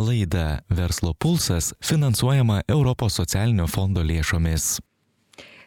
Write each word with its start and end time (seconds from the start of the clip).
Laida 0.00 0.62
Verslo 0.68 1.14
pulsas 1.14 1.74
finansuojama 1.84 2.62
Europos 2.68 3.14
socialinio 3.20 3.66
fondo 3.68 4.00
lėšomis. 4.00 4.78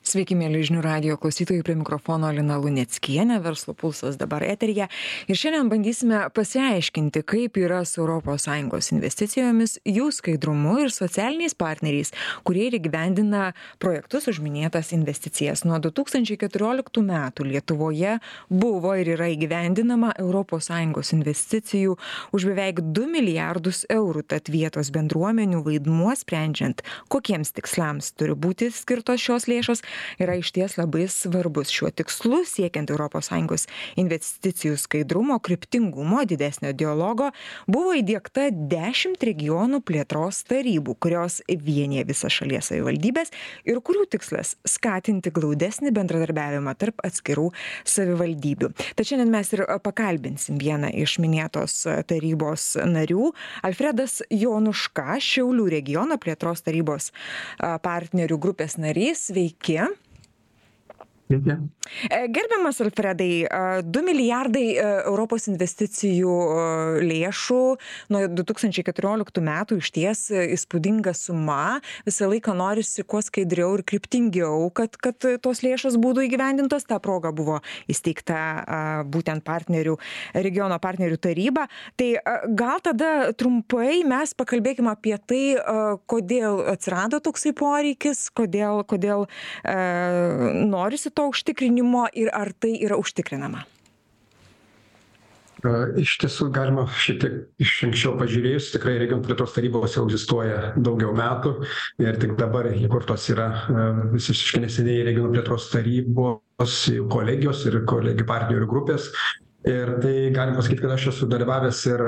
Sveiki, 0.04 0.36
mėly 0.36 0.66
žinių 0.68 0.82
radio 0.84 1.16
klausytojai, 1.16 1.64
prie 1.64 1.78
mikrofono 1.80 2.28
Lina 2.36 2.58
Luneckienė, 2.60 3.38
verslo 3.40 3.72
pulsas 3.72 4.18
dabar 4.20 4.44
eterija. 4.44 4.90
Ir 5.32 5.38
šiandien 5.40 5.70
bandysime 5.72 6.18
pasiaiškinti, 6.36 7.22
kaip 7.24 7.56
yra 7.62 7.80
su 7.88 8.04
ES 8.04 8.90
investicijomis, 8.92 9.78
jų 9.88 10.10
skaidrumu 10.12 10.74
ir 10.84 10.92
socialiniais 10.92 11.56
partneriais, 11.56 12.12
kurie 12.44 12.66
ir 12.68 12.76
gyvendina 12.84 13.54
projektus 13.80 14.28
už 14.28 14.42
minėtas 14.44 14.92
investicijas. 14.92 15.64
Nuo 15.64 15.80
2014 15.80 17.00
metų 17.08 17.48
Lietuvoje 17.48 18.18
buvo 18.52 18.98
ir 19.00 19.14
yra 19.16 19.32
įgyvendinama 19.32 20.12
ES 20.20 21.14
investicijų 21.16 21.96
už 22.36 22.50
beveik 22.52 22.84
2 22.92 23.08
milijardus 23.08 23.86
eurų, 23.88 24.28
tad 24.28 24.52
vietos 24.52 24.92
bendruomenių 24.92 25.64
vaidmuo 25.64 26.12
sprendžiant, 26.12 26.84
kokiems 27.08 27.56
tikslams 27.56 28.12
turi 28.20 28.36
būti 28.36 28.68
skirtos 28.68 29.24
šios 29.24 29.48
lėšos, 29.48 29.88
yra 30.22 30.38
išties 30.40 30.78
labai 30.80 31.08
svarbus 31.12 31.72
šiuo 31.74 31.92
tikslu 31.94 32.44
siekiant 32.48 32.92
sąjungos 32.94 33.68
investicijų 34.00 34.78
skaidrumo 34.78 35.40
kryptingumo 35.40 36.24
didesnio 36.26 36.74
dialogo 36.74 37.32
buvo 37.68 37.94
įdiegta 37.98 38.50
dešimt 38.52 39.24
regionų 39.24 39.82
plėtros 39.86 40.44
tarybų 40.50 40.96
kurios 41.00 41.42
vienija 41.48 42.06
visas 42.08 42.34
šalies 42.34 42.72
savivaldybes 42.72 43.32
ir 43.68 43.80
kurių 43.86 44.06
tikslas 44.16 44.56
skatinti 44.68 45.32
glaudesnį 45.34 45.94
bendradarbiavimą 45.96 46.76
tarp 46.80 47.04
atskirų 47.06 47.50
savivaldybių. 47.88 48.72
Tad 48.98 49.08
šiandien 49.08 49.32
mes 49.34 49.54
ir 49.56 49.66
pakalbinsim 49.84 50.60
vieną 50.62 50.92
iš 51.04 51.18
minėtos 51.24 51.84
tarybos 52.10 52.74
narių 52.78 53.32
alfredas 53.66 54.22
jonuška 54.32 55.20
šiaulių 55.24 55.68
regiono 55.78 56.20
plėtros 56.22 56.64
tarybos 56.66 57.12
partnerių 57.60 58.40
grupės 58.42 58.78
narys. 58.82 59.28
Sveiki 59.34 59.78
Sveiki. 61.28 61.56
E, 62.10 62.28
gerbiamas 62.28 62.82
Alfredai, 62.82 63.48
2 63.84 64.02
milijardai 64.04 64.66
e, 64.76 64.84
Europos 65.06 65.48
investicijų 65.48 66.34
e, 66.34 67.04
lėšų 67.08 67.62
nuo 68.14 68.22
2014 68.28 69.44
metų 69.44 69.78
iš 69.80 69.92
ties 69.96 70.24
įspūdinga 70.34 71.14
suma. 71.16 71.80
Visą 72.08 72.28
laiką 72.32 72.56
norisi 72.58 73.06
kuo 73.08 73.22
skaidriau 73.24 73.78
ir 73.78 73.86
kryptingiau, 73.88 74.68
kad, 74.76 74.98
kad 75.00 75.20
tos 75.44 75.64
lėšos 75.66 75.98
būtų 76.02 76.28
įgyvendintos. 76.28 76.88
Ta 76.90 77.00
proga 77.04 77.32
buvo 77.36 77.62
įsteigta 77.92 79.04
būtent 79.08 79.46
partnerių, 79.48 79.96
regiono 80.36 80.78
partnerių 80.84 81.20
taryba. 81.24 81.68
Tai 82.00 82.10
gal 82.52 82.84
tada 82.84 83.32
trumpai 83.38 84.02
mes 84.08 84.36
pakalbėkime 84.38 84.92
apie 84.92 85.16
tai, 85.18 85.44
kodėl 86.12 86.64
atsirado 86.74 87.22
toksai 87.24 87.54
poreikis, 87.58 88.26
kodėl, 88.36 88.84
kodėl 88.90 89.28
e, 89.28 89.78
norisi 90.68 91.13
to 91.16 91.30
užtikrinimo 91.34 92.08
ir 92.14 92.34
ar 92.34 92.54
tai 92.60 92.76
yra 92.86 93.00
užtikrinama? 93.02 93.64
Iš 95.96 96.18
tiesų 96.20 96.50
galima 96.52 96.84
šiek 96.92 97.20
tiek 97.22 97.36
iš 97.64 97.72
anksčiau 97.88 98.18
pažiūrėjus, 98.20 98.66
tikrai 98.74 98.98
regionų 99.00 99.24
plėtros 99.30 99.54
tarybos 99.56 99.94
jau 99.96 100.04
egzistuoja 100.10 100.74
daugiau 100.76 101.14
metų 101.16 101.54
ir 102.04 102.20
tik 102.20 102.34
dabar 102.40 102.68
įkurtos 102.76 103.30
yra 103.32 103.48
visiškai 104.12 104.66
neseniai 104.66 105.06
regionų 105.08 105.38
plėtros 105.38 105.70
tarybos 105.72 106.82
kolegijos 107.14 107.64
ir 107.70 107.80
kolegijų 107.88 108.28
partnerių 108.28 108.68
grupės 108.74 109.08
ir 109.70 109.92
tai 110.04 110.16
galim 110.36 110.58
pasakyt 110.58 110.82
kad 110.84 110.94
aš 110.96 111.08
esu 111.14 111.28
dalyvavęs 111.32 111.80
ir 111.90 112.04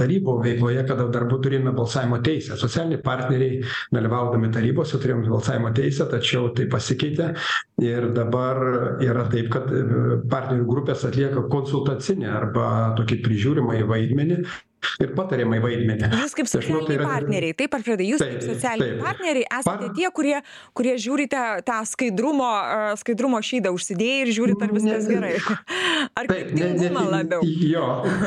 tarybų 0.00 0.36
veikloje 0.44 0.84
kada 0.88 1.08
dar 1.12 1.26
turėjome 1.30 1.74
balsavimo 1.76 2.20
teisę. 2.24 2.56
Socialiniai 2.60 3.02
partneriai 3.04 3.60
dalyvaudami 3.94 4.50
tarybose 4.54 5.00
turėjom 5.00 5.26
balsavimo 5.28 5.74
teisę 5.76 6.08
tačiau 6.10 6.50
tai 6.56 6.68
pasikeitė. 6.72 7.34
Ir 7.84 8.10
dabar 8.16 8.60
yra 9.04 9.26
taip 9.32 9.52
kad 9.52 9.68
partnerių 10.32 10.66
grupės 10.68 11.04
atlieka 11.08 11.46
konsultacinį 11.52 12.28
arba 12.32 12.66
tokį 12.98 13.20
prižiūrimąjį 13.26 13.86
vaidmenį 13.90 14.42
ir 15.00 15.12
patariamąjį 15.16 15.62
vaidmenį. 15.64 16.10
Jūs 16.22 16.36
kaip 16.38 16.50
socialiniai 16.50 16.88
tai 16.88 16.96
yra... 16.96 17.08
partneriai, 17.10 17.56
taip, 17.58 17.76
Alfredai, 17.78 18.06
jūs 18.12 18.22
taip, 18.22 18.32
kaip 18.34 18.46
socialiniai 18.46 18.94
taip. 18.94 19.04
partneriai 19.04 19.46
esate 19.58 19.86
Par... 19.86 19.94
tie, 19.98 20.08
kurie, 20.16 20.36
kurie 20.76 20.94
žiūrite 21.04 21.44
tą 21.68 21.78
skaidrumo, 21.90 22.50
skaidrumo 23.00 23.42
šydą 23.50 23.74
užsidėję 23.76 24.24
ir 24.24 24.32
žiūrite, 24.38 24.66
ar 24.66 24.74
viskas 24.76 25.08
ne, 25.08 25.16
gerai. 25.16 25.34
Ar 26.18 26.28
kryptingumą 26.28 27.04
labiau? 27.10 27.44
Jo, 27.44 27.86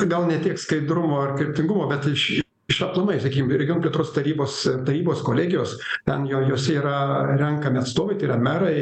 gal 0.09 0.27
ne 0.29 0.37
tiek 0.43 0.59
skaidrumo 0.61 1.19
ar 1.23 1.33
kryptingumo, 1.39 1.87
bet 1.89 2.05
iš, 2.11 2.27
iš 2.69 2.81
aplamai, 2.85 3.17
sakykime, 3.23 3.57
regionų 3.59 3.85
plėtros 3.87 4.13
tarybos, 4.15 4.61
tarybos 4.87 5.23
kolegijos, 5.25 5.75
ten 6.07 6.27
jo, 6.29 6.43
jose 6.53 6.77
yra 6.79 6.97
renkami 7.33 7.81
atstovai, 7.81 8.17
tai 8.19 8.29
yra 8.29 8.39
merai, 8.41 8.77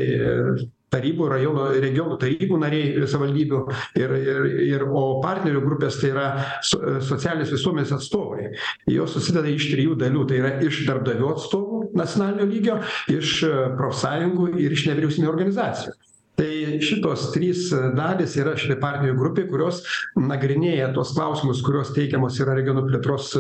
tarybų 0.92 1.30
rajono 1.32 1.70
regionų 1.82 2.18
tarybų 2.22 2.60
nariai 2.62 3.08
savivaldybių 3.08 3.62
ir 4.02 4.16
ir 4.20 4.50
ir 4.68 4.86
o 4.88 5.06
partnerių 5.24 5.64
grupės 5.64 6.00
tai 6.02 6.12
yra 6.14 6.28
so 6.68 6.80
socialinės 7.12 7.54
visuomenės 7.56 7.96
atstovai. 7.98 8.52
Jos 8.92 9.16
susideda 9.16 9.52
iš 9.52 9.70
trijų 9.72 9.98
dalių. 10.02 10.28
Tai 10.30 10.38
yra 10.42 10.54
iš 10.68 10.84
darbdavių 10.88 11.34
atstovų 11.34 11.82
nacionalinio 11.98 12.48
lygio 12.52 12.78
iš 13.12 13.42
profsąjungų 13.80 14.54
ir 14.62 14.76
iš 14.76 14.88
nevyriausybinių 14.92 15.32
organizacijų. 15.32 15.98
Tai 16.42 16.80
šitos 16.82 17.28
trys 17.36 17.68
dalys 17.98 18.34
yra 18.40 18.56
šitai 18.58 18.78
partnerių 18.82 19.18
grupei 19.20 19.44
kurios 19.50 19.82
nagrinėja 20.18 20.90
tuos 20.96 21.12
klausimus 21.14 21.62
kuriuos 21.66 21.92
teikiamos 21.94 22.40
yra 22.42 22.56
regionų 22.58 22.88
plėtros 22.88 23.34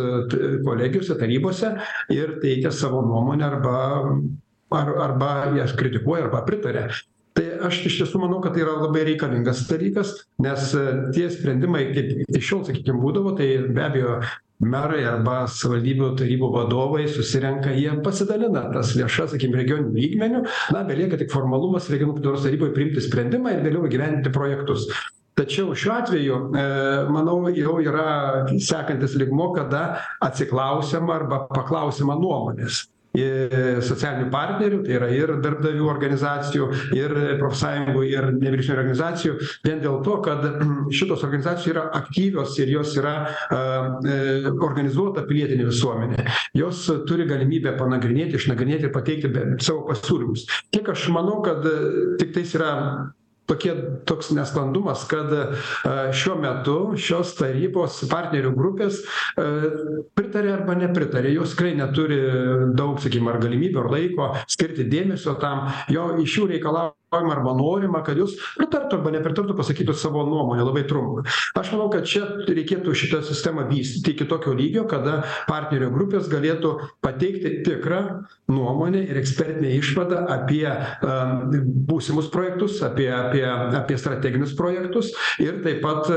kolegijose 0.67 1.17
tarybose 1.17 1.72
ir 2.13 2.35
teikia 2.44 2.73
savo 2.75 3.01
nuomonę 3.07 3.47
arba 3.47 3.78
ar 4.72 4.94
arba 5.07 5.31
jas 5.57 5.73
kritikuoja 5.79 6.28
arba 6.28 6.44
pritaria 6.47 6.91
tai 7.38 7.47
aš 7.68 7.81
iš 7.88 7.97
tiesų 8.02 8.22
manau 8.25 8.42
kad 8.44 8.56
tai 8.56 8.66
yra 8.66 8.78
labai 8.81 9.06
reikalingas 9.08 9.66
dalykas 9.69 10.16
nes 10.44 10.72
tie 11.16 11.28
sprendimai 11.31 11.88
kaip 11.96 12.16
iki 12.25 12.42
šiol 12.44 12.66
sakykim 12.68 13.00
būdavo 13.03 13.36
tai 13.40 13.53
be 13.72 13.86
abejo 13.86 14.18
merai 14.62 15.02
arba 15.09 15.46
savivaldybių 15.50 16.12
tarybų 16.20 16.50
vadovai 16.53 17.08
susirenka 17.09 17.74
jie 17.74 17.94
pasidalina 18.06 18.68
tas 18.74 18.94
lėšas 18.97 19.34
sakykim 19.34 19.58
regioniniu 19.58 19.96
lygmeniu 19.97 20.44
na 20.75 20.84
belieka 20.88 21.18
tik 21.22 21.34
formalumas 21.34 21.90
regionų 21.94 22.20
plėtros 22.20 22.46
taryboj 22.46 22.75
priimti 22.75 23.03
sprendimą 23.08 23.56
ir 23.56 23.66
vėliau 23.66 23.88
įgyvendinti 23.90 24.34
projektus. 24.36 24.86
Tačiau 25.40 25.74
šiuo 25.74 25.94
atveju 25.96 26.38
e 26.59 26.66
manau 27.09 27.38
jau 27.56 27.78
yra 27.81 28.06
sekantis 28.62 29.16
lygmuo 29.18 29.50
kada 29.56 30.02
atsiklausiama 30.22 31.16
arba 31.16 31.46
paklausiama 31.50 32.20
nuomonės 32.20 32.84
socialinių 33.11 34.29
partnerių 34.31 34.81
tai 34.85 34.95
yra 34.95 35.09
ir 35.11 35.33
darbdavių 35.44 35.88
organizacijų 35.91 36.67
ir 36.95 37.16
profsąjungų 37.41 38.03
ir 38.07 38.29
nevyriausybinių 38.38 38.77
organizacijų 38.77 39.33
vien 39.67 39.81
dėl 39.83 39.99
to 40.05 40.17
kad 40.23 40.45
šitos 40.97 41.25
organizacijos 41.27 41.73
yra 41.73 41.85
aktyvios 41.99 42.55
ir 42.63 42.72
jos 42.72 42.95
yra 42.99 43.16
e 43.51 44.51
organizuota 44.51 45.25
pilietinė 45.27 45.67
visuomenė. 45.67 46.27
Jos 46.57 46.85
turi 47.09 47.27
galimybę 47.29 47.75
panagrinėti 47.79 48.39
išnagrinėti 48.39 48.88
ir 48.88 48.95
pateikti 48.95 49.31
savo 49.63 49.85
pasiūlymus. 49.89 50.47
Kiek 50.72 50.93
aš 50.93 51.09
manau 51.13 51.41
kad 51.45 51.66
tiktais 52.22 52.55
yra 52.55 52.72
tokie 53.50 53.74
toks 54.07 54.31
nesklandumas 54.35 55.03
kad 55.09 55.31
šiuo 56.16 56.38
metu 56.41 56.75
šios 57.00 57.34
tarybos 57.40 58.02
partnerių 58.12 58.53
grupės 58.56 59.02
pritaria 60.16 60.56
arba 60.59 60.78
nepritaria 60.79 61.34
jos 61.35 61.56
tikrai 61.56 61.74
neturi 61.79 62.22
daug 62.78 63.00
sakykim 63.02 63.31
ar 63.31 63.41
galimybių 63.44 63.84
ar 63.84 63.91
laiko 63.96 64.31
skirti 64.47 64.88
dėmesio 64.91 65.38
tam. 65.41 65.68
Jo 65.91 66.12
iš 66.22 66.40
jų 66.40 66.50
reikalaujama 67.11 67.33
arba 67.35 67.53
norima 67.53 68.03
kad 68.03 68.17
jos 68.17 68.35
pritartų 68.57 68.99
arba 68.99 69.11
nepritartų 69.11 69.55
pasakytų 69.57 69.94
savo 69.95 70.23
nuomonę 70.25 70.63
labai 70.63 70.83
trumpai. 70.88 71.23
Aš 71.59 71.72
manau 71.73 71.89
kad 71.91 72.05
čia 72.07 72.23
reikėtų 72.47 72.94
šitą 72.95 73.22
sistemą 73.23 73.67
vystyti 73.69 74.13
iki 74.16 74.25
tokio 74.25 74.53
lygio 74.55 74.85
kada 74.88 75.23
partnerių 75.47 75.91
grupės 75.91 76.29
galėtų 76.31 76.77
pateikti 77.03 77.63
tikrą 77.66 78.23
nuomonę 78.52 79.03
ir 79.09 79.19
ekspertinę 79.19 79.73
išvadą 79.79 80.25
apie 80.31 80.67
būsimus 81.87 82.29
projektus 82.31 82.81
apie 82.84 83.09
apie 83.11 83.43
apie 83.46 83.97
strateginius 83.97 84.55
projektus 84.55 85.11
ir 85.40 85.61
taip 85.66 85.81
pat 85.84 86.07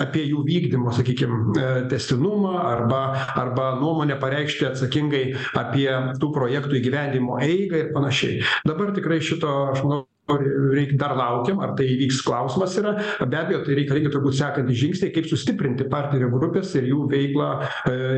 apie 0.00 0.24
jų 0.30 0.44
vykdymo 0.46 0.94
sakykim 0.96 1.52
tęstinumą 1.90 2.56
arba 2.64 3.02
arba 3.36 3.74
nuomonę 3.80 4.16
pareikšti 4.20 4.70
atsakingai 4.70 5.24
apie 5.58 5.88
tų 6.20 6.32
projektų 6.32 6.80
įgyvendinimo 6.80 7.40
eigą 7.44 7.84
ir 7.84 7.92
panašiai. 7.94 8.40
Dabar 8.64 8.94
tikrai 8.96 9.20
šito 9.24 9.50
aš 9.72 9.84
manau 9.84 10.06
reik 10.38 10.96
dar 11.00 11.16
laukiam 11.18 11.62
ar 11.64 11.74
tai 11.78 11.88
įvyks 11.94 12.22
klausimas 12.26 12.76
yra. 12.80 12.96
Be 13.20 13.40
abejo 13.40 13.62
tai 13.66 13.78
reikalingi 13.80 14.12
turbūt 14.14 14.38
sekantys 14.40 14.80
žingsniai 14.82 15.14
kaip 15.14 15.28
sustiprinti 15.30 15.88
partnerių 15.90 16.32
grupes 16.36 16.74
ir 16.78 16.90
jų 16.90 17.06
veiklą 17.10 17.52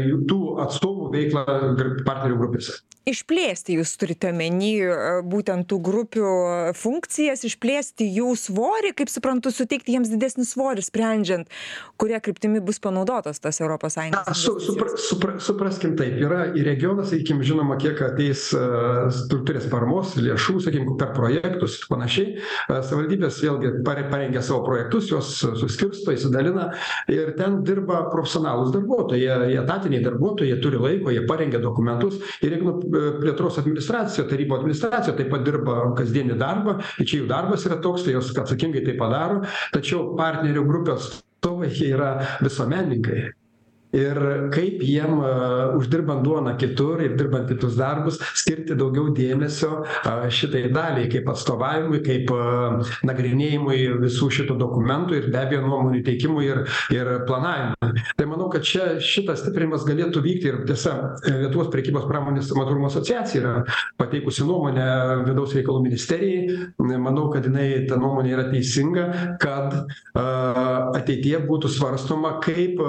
jų 0.09 0.23
tų 0.31 0.41
atstovų 0.67 1.13
veiklą 1.17 1.47
partnerių 2.07 2.41
grupėse. 2.41 2.81
Išplėsti 3.03 3.75
jūs 3.81 3.97
turite 3.99 4.29
omeny 4.31 4.77
e, 4.79 4.97
būtent 5.27 5.67
tų 5.67 5.81
grupių 5.83 6.27
funkcijas 6.79 7.41
išplėsti 7.49 8.07
jų 8.07 8.29
svorį 8.39 8.93
kaip 9.01 9.11
suprantu 9.11 9.51
suteikti 9.51 9.97
jiems 9.97 10.13
didesnį 10.13 10.47
svorį 10.47 10.85
sprendžiant 10.87 11.51
kuria 11.99 12.21
kryptimi 12.23 12.63
bus 12.63 12.79
panaudotos 12.83 13.43
tos 13.43 13.59
europos 13.59 13.97
sąjungos 13.99 14.39
su, 14.39 14.55
supra, 14.63 14.95
supra, 14.95 15.35
supraskim 15.43 15.97
taip 15.99 16.15
yra 16.23 16.45
į 16.55 16.63
regioną 16.69 17.03
sakykim 17.09 17.43
žinoma 17.43 17.75
kiek 17.83 17.99
ateis 18.07 18.49
uh, 18.55 19.11
struktūrės 19.11 19.67
paramos 19.73 20.15
lėšų 20.23 20.61
sakykim 20.69 20.95
per 21.01 21.11
projektus 21.17 21.81
ir 21.81 21.91
panašiai 21.91 22.02
uh, 22.05 22.81
savivaldybės 22.83 23.41
vėlgi 23.45 23.73
parengia 23.87 24.43
savo 24.45 24.63
projektus 24.67 25.11
juos 25.11 25.33
suskirsto 25.41 26.15
išsidalina 26.15 26.69
ir 27.13 27.35
ten 27.39 27.61
dirba 27.67 28.05
profesionalūs 28.13 28.73
darbuotojai. 28.75 29.21
Jie, 29.23 29.59
etatiniai 29.63 30.03
darbuotojai 30.05 30.53
jie 30.53 30.61
turi 30.63 30.81
laiko 30.83 31.13
jie 31.15 31.25
parengia 31.29 31.61
dokumentus 31.63 32.19
ir 32.43 32.57
jeigu 32.57 32.79
plėtros 33.23 33.61
administracija 33.63 34.27
tarybų 34.31 34.59
administracija 34.59 35.17
taip 35.19 35.31
pat 35.33 35.45
dirba 35.47 35.93
kasdienį 35.99 36.39
darbą 36.41 36.79
ir 36.99 37.09
čia 37.09 37.23
jų 37.23 37.29
darbas 37.31 37.67
yra 37.69 37.79
toks 37.83 38.07
tai 38.07 38.17
jos 38.17 38.33
atsakingai 38.37 38.85
tai 38.87 38.97
padaro 38.99 39.43
tačiau 39.75 40.13
partnerių 40.19 40.67
grupės 40.69 41.13
atstovai 41.43 41.71
jie 41.75 41.93
yra 41.97 42.39
visuomenininkai 42.43 43.33
ir 43.93 44.19
kaip 44.53 44.83
jiem 44.85 45.21
uždirbant 45.77 46.25
duoną 46.25 46.57
kitur 46.61 47.03
ir 47.05 47.17
dirbant 47.19 47.49
kitus 47.49 47.77
darbus 47.77 48.19
skirti 48.39 48.77
daugiau 48.79 49.13
dėmesio 49.17 49.83
šitai 50.33 50.65
daliai 50.73 51.11
kaip 51.13 51.29
atstovavimui 51.33 52.01
kaip 52.05 52.33
nagrinėjimui 53.09 53.79
visų 54.03 54.31
šitų 54.39 54.57
dokumentų 54.61 55.19
ir 55.19 55.29
be 55.33 55.41
abejo 55.43 55.67
nuomonių 55.67 56.03
teikimui 56.07 56.47
ir 56.49 56.63
ir 56.95 57.11
planavimui. 57.29 58.03
Tai 58.17 58.27
manau 58.31 58.49
kad 58.53 58.65
čia 58.67 58.97
šitas 59.03 59.43
stiprinimas 59.43 59.85
galėtų 59.89 60.23
vykti 60.25 60.51
ir 60.51 60.61
tiesa 60.69 60.95
lietuvos 61.27 61.71
prekybos 61.73 62.07
pramonės 62.09 62.53
amatų 62.55 62.77
rūmų 62.77 62.89
asociacija 62.89 63.43
yra 63.43 63.55
pateikusi 64.01 64.47
nuomonę 64.49 64.87
vidaus 65.27 65.53
reikalų 65.57 65.85
ministerijai. 65.87 66.59
Manau 67.03 67.29
kad 67.33 67.47
jinai 67.49 67.85
ta 67.91 67.99
nuomonė 68.01 68.35
yra 68.37 68.49
teisinga 68.49 69.07
kad 69.43 69.77
ateityje 70.17 71.43
būtų 71.49 71.71
svarstoma 71.77 72.37
kaip 72.45 72.81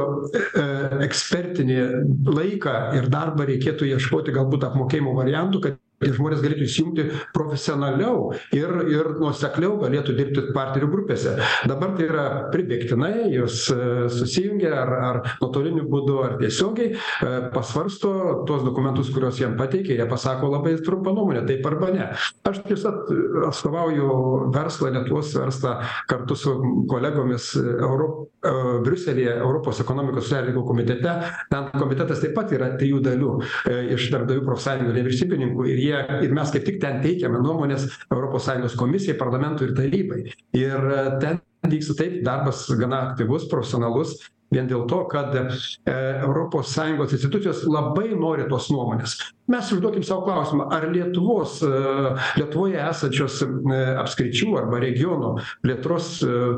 ekspertinį 1.01 1.78
laiką 2.28 2.74
ir 2.98 3.07
darbą 3.13 3.48
reikėtų 3.50 3.90
ieškoti 3.94 4.36
galbūt 4.36 4.68
apmokėjimo 4.69 5.16
variantų 5.18 5.63
kad 5.66 5.80
tie 6.03 6.13
žmonės 6.15 6.44
galėtų 6.44 6.67
įsijungti 6.67 7.05
profesionaliau 7.35 8.31
ir 8.55 8.73
ir 8.94 9.11
nuosekliau 9.21 9.77
galėtų 9.81 10.15
dirbti 10.17 10.45
partnerių 10.55 10.89
grupėse. 10.94 11.35
Dabar 11.69 11.95
tai 11.97 12.07
yra 12.09 12.25
pribėgtinai 12.53 13.29
jos 13.33 13.65
susijungia 14.17 14.73
ar 14.83 14.94
ar 15.03 15.21
nuotoliniu 15.41 15.85
būdu 15.89 16.19
ar 16.25 16.35
tiesiogiai 16.41 16.94
pasvarsto 17.53 18.44
tuos 18.47 18.63
dokumentus 18.65 19.11
kuriuos 19.13 19.39
jiem 19.41 19.57
pateikia 19.59 19.95
ir 19.95 20.03
jie 20.03 20.09
pasako 20.09 20.51
labai 20.53 20.75
trumpą 20.83 21.13
nuomonę 21.15 21.45
taip 21.47 21.65
arba 21.69 21.91
ne. 21.94 22.09
Aš 22.50 22.61
tiesa 22.67 22.94
atstovauju 23.50 24.09
verslą 24.53 24.91
lietuvos 24.97 25.33
verslą 25.38 25.75
kartu 26.09 26.38
su 26.39 26.55
kolegomis 26.91 27.53
euro 27.59 28.09
briuselyje 28.83 29.38
europos 29.39 29.79
ekonomikos 29.83 30.27
socialinių 30.27 30.63
komitete. 30.67 31.13
Ten 31.51 31.69
komitetas 31.77 32.21
taip 32.23 32.35
pat 32.38 32.51
yra 32.55 32.71
trijų 32.79 33.01
dalių 33.05 33.31
iš 33.95 34.09
darbdavių 34.13 34.44
profsąjungų 34.47 34.95
nevyriausybininkų 34.97 35.67
ir 35.73 35.81
jie 35.83 35.93
ir 36.25 36.36
mes 36.36 36.51
kaip 36.54 36.66
tik 36.68 36.80
ten 36.81 37.01
teikiame 37.04 37.42
nuomones 37.44 37.88
europos 38.12 38.48
sąjungos 38.48 38.78
komisijai 38.80 39.18
parlamentui 39.19 39.69
ir 39.69 39.75
tarybai. 39.78 40.22
Ir 40.57 40.88
ten 41.22 41.42
vyksta 41.69 41.98
taip 42.00 42.21
darbas 42.25 42.65
gana 42.80 43.10
aktyvus 43.10 43.50
profesionalus 43.51 44.18
vien 44.54 44.68
dėl 44.69 44.86
to 44.89 45.00
kad 45.12 45.33
e 45.33 45.44
europos 46.24 46.74
sąjungos 46.75 47.13
institucijos 47.15 47.63
labai 47.69 48.12
nori 48.13 48.45
tos 48.50 48.69
nuomonės. 48.74 49.15
Mes 49.51 49.71
užduokim 49.75 50.06
sau 50.07 50.21
klausimą 50.24 50.69
ar 50.71 50.86
lietuvos 50.92 51.57
e 51.65 51.71
lietuvoje 52.39 52.80
esančios 52.80 53.42
e 53.44 53.80
apskričių 54.04 54.51
arba 54.62 54.81
regionų 54.83 55.33
plėtros 55.65 56.12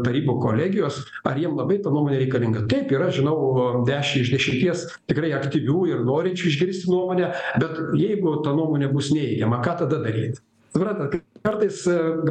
tarybų 0.05 0.37
kolegijos 0.43 1.01
ar 1.25 1.39
jiem 1.41 1.55
labai 1.57 1.79
ta 1.83 1.93
nuomonė 1.93 2.19
reikalinga? 2.25 2.65
Taip 2.71 2.91
yra 2.95 3.11
žinau 3.15 3.85
dešim 3.87 4.25
iš 4.25 4.33
dešimties 4.35 4.87
tikrai 5.09 5.31
aktyvių 5.39 5.85
ir 5.93 6.03
norinčių 6.07 6.51
išgirsti 6.51 6.91
nuomonę 6.91 7.31
bet 7.61 7.79
jeigu 8.01 8.41
ta 8.45 8.53
nuomonė 8.57 8.91
bus 8.93 9.13
neigiama 9.15 9.63
ką 9.65 9.79
tada 9.85 10.03
daryt 10.03 10.43
suprantat 10.75 11.19
kartais 11.45 11.83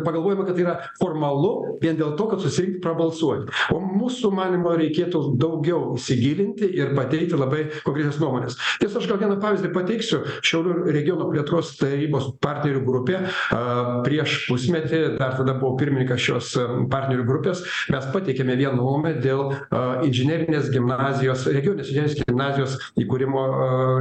pagalvojama 0.04 0.44
kad 0.46 0.56
tai 0.56 0.64
yra 0.66 0.74
formalu 1.00 1.78
vien 1.82 1.96
dėl 1.98 2.14
to 2.18 2.26
kad 2.32 2.42
susirinkt 2.42 2.80
prabalsuot 2.84 3.50
o 3.74 3.80
mūsų 3.82 4.30
manymu 4.34 4.74
reikėtų 4.80 5.22
daugiau 5.40 5.94
įsigilinti 5.98 6.68
ir 6.76 6.94
pateikti 6.98 7.38
labai 7.38 7.64
konkrečias 7.86 8.18
nuomones 8.22 8.58
tiesa 8.82 9.00
aš 9.00 9.08
gal 9.10 9.20
vieną 9.22 9.38
pavyzdį 9.42 9.70
pateiksiu. 9.74 10.20
Šiaulių 10.44 10.92
regiono 10.94 11.28
plėtros 11.30 11.74
tarybos 11.80 12.30
partnerių 12.44 12.82
grupė 12.86 13.20
a 13.54 13.62
prieš 14.06 14.44
pusmetį 14.48 15.02
dar 15.18 15.36
tada 15.38 15.56
buvau 15.58 15.78
pirmininkas 15.80 16.22
šios 16.24 16.52
partnerių 16.92 17.26
grupės 17.28 17.64
mes 17.94 18.08
pateikėme 18.14 18.58
vieną 18.60 18.76
nuomonę 18.80 19.16
dėl 19.24 19.46
a 19.70 19.84
inžinerinės 20.06 20.70
gimnazijos 20.74 21.46
regioninės 21.50 21.92
inžinerinės 21.92 22.24
gimnazijos 22.24 22.78
įkūrimo 23.04 23.44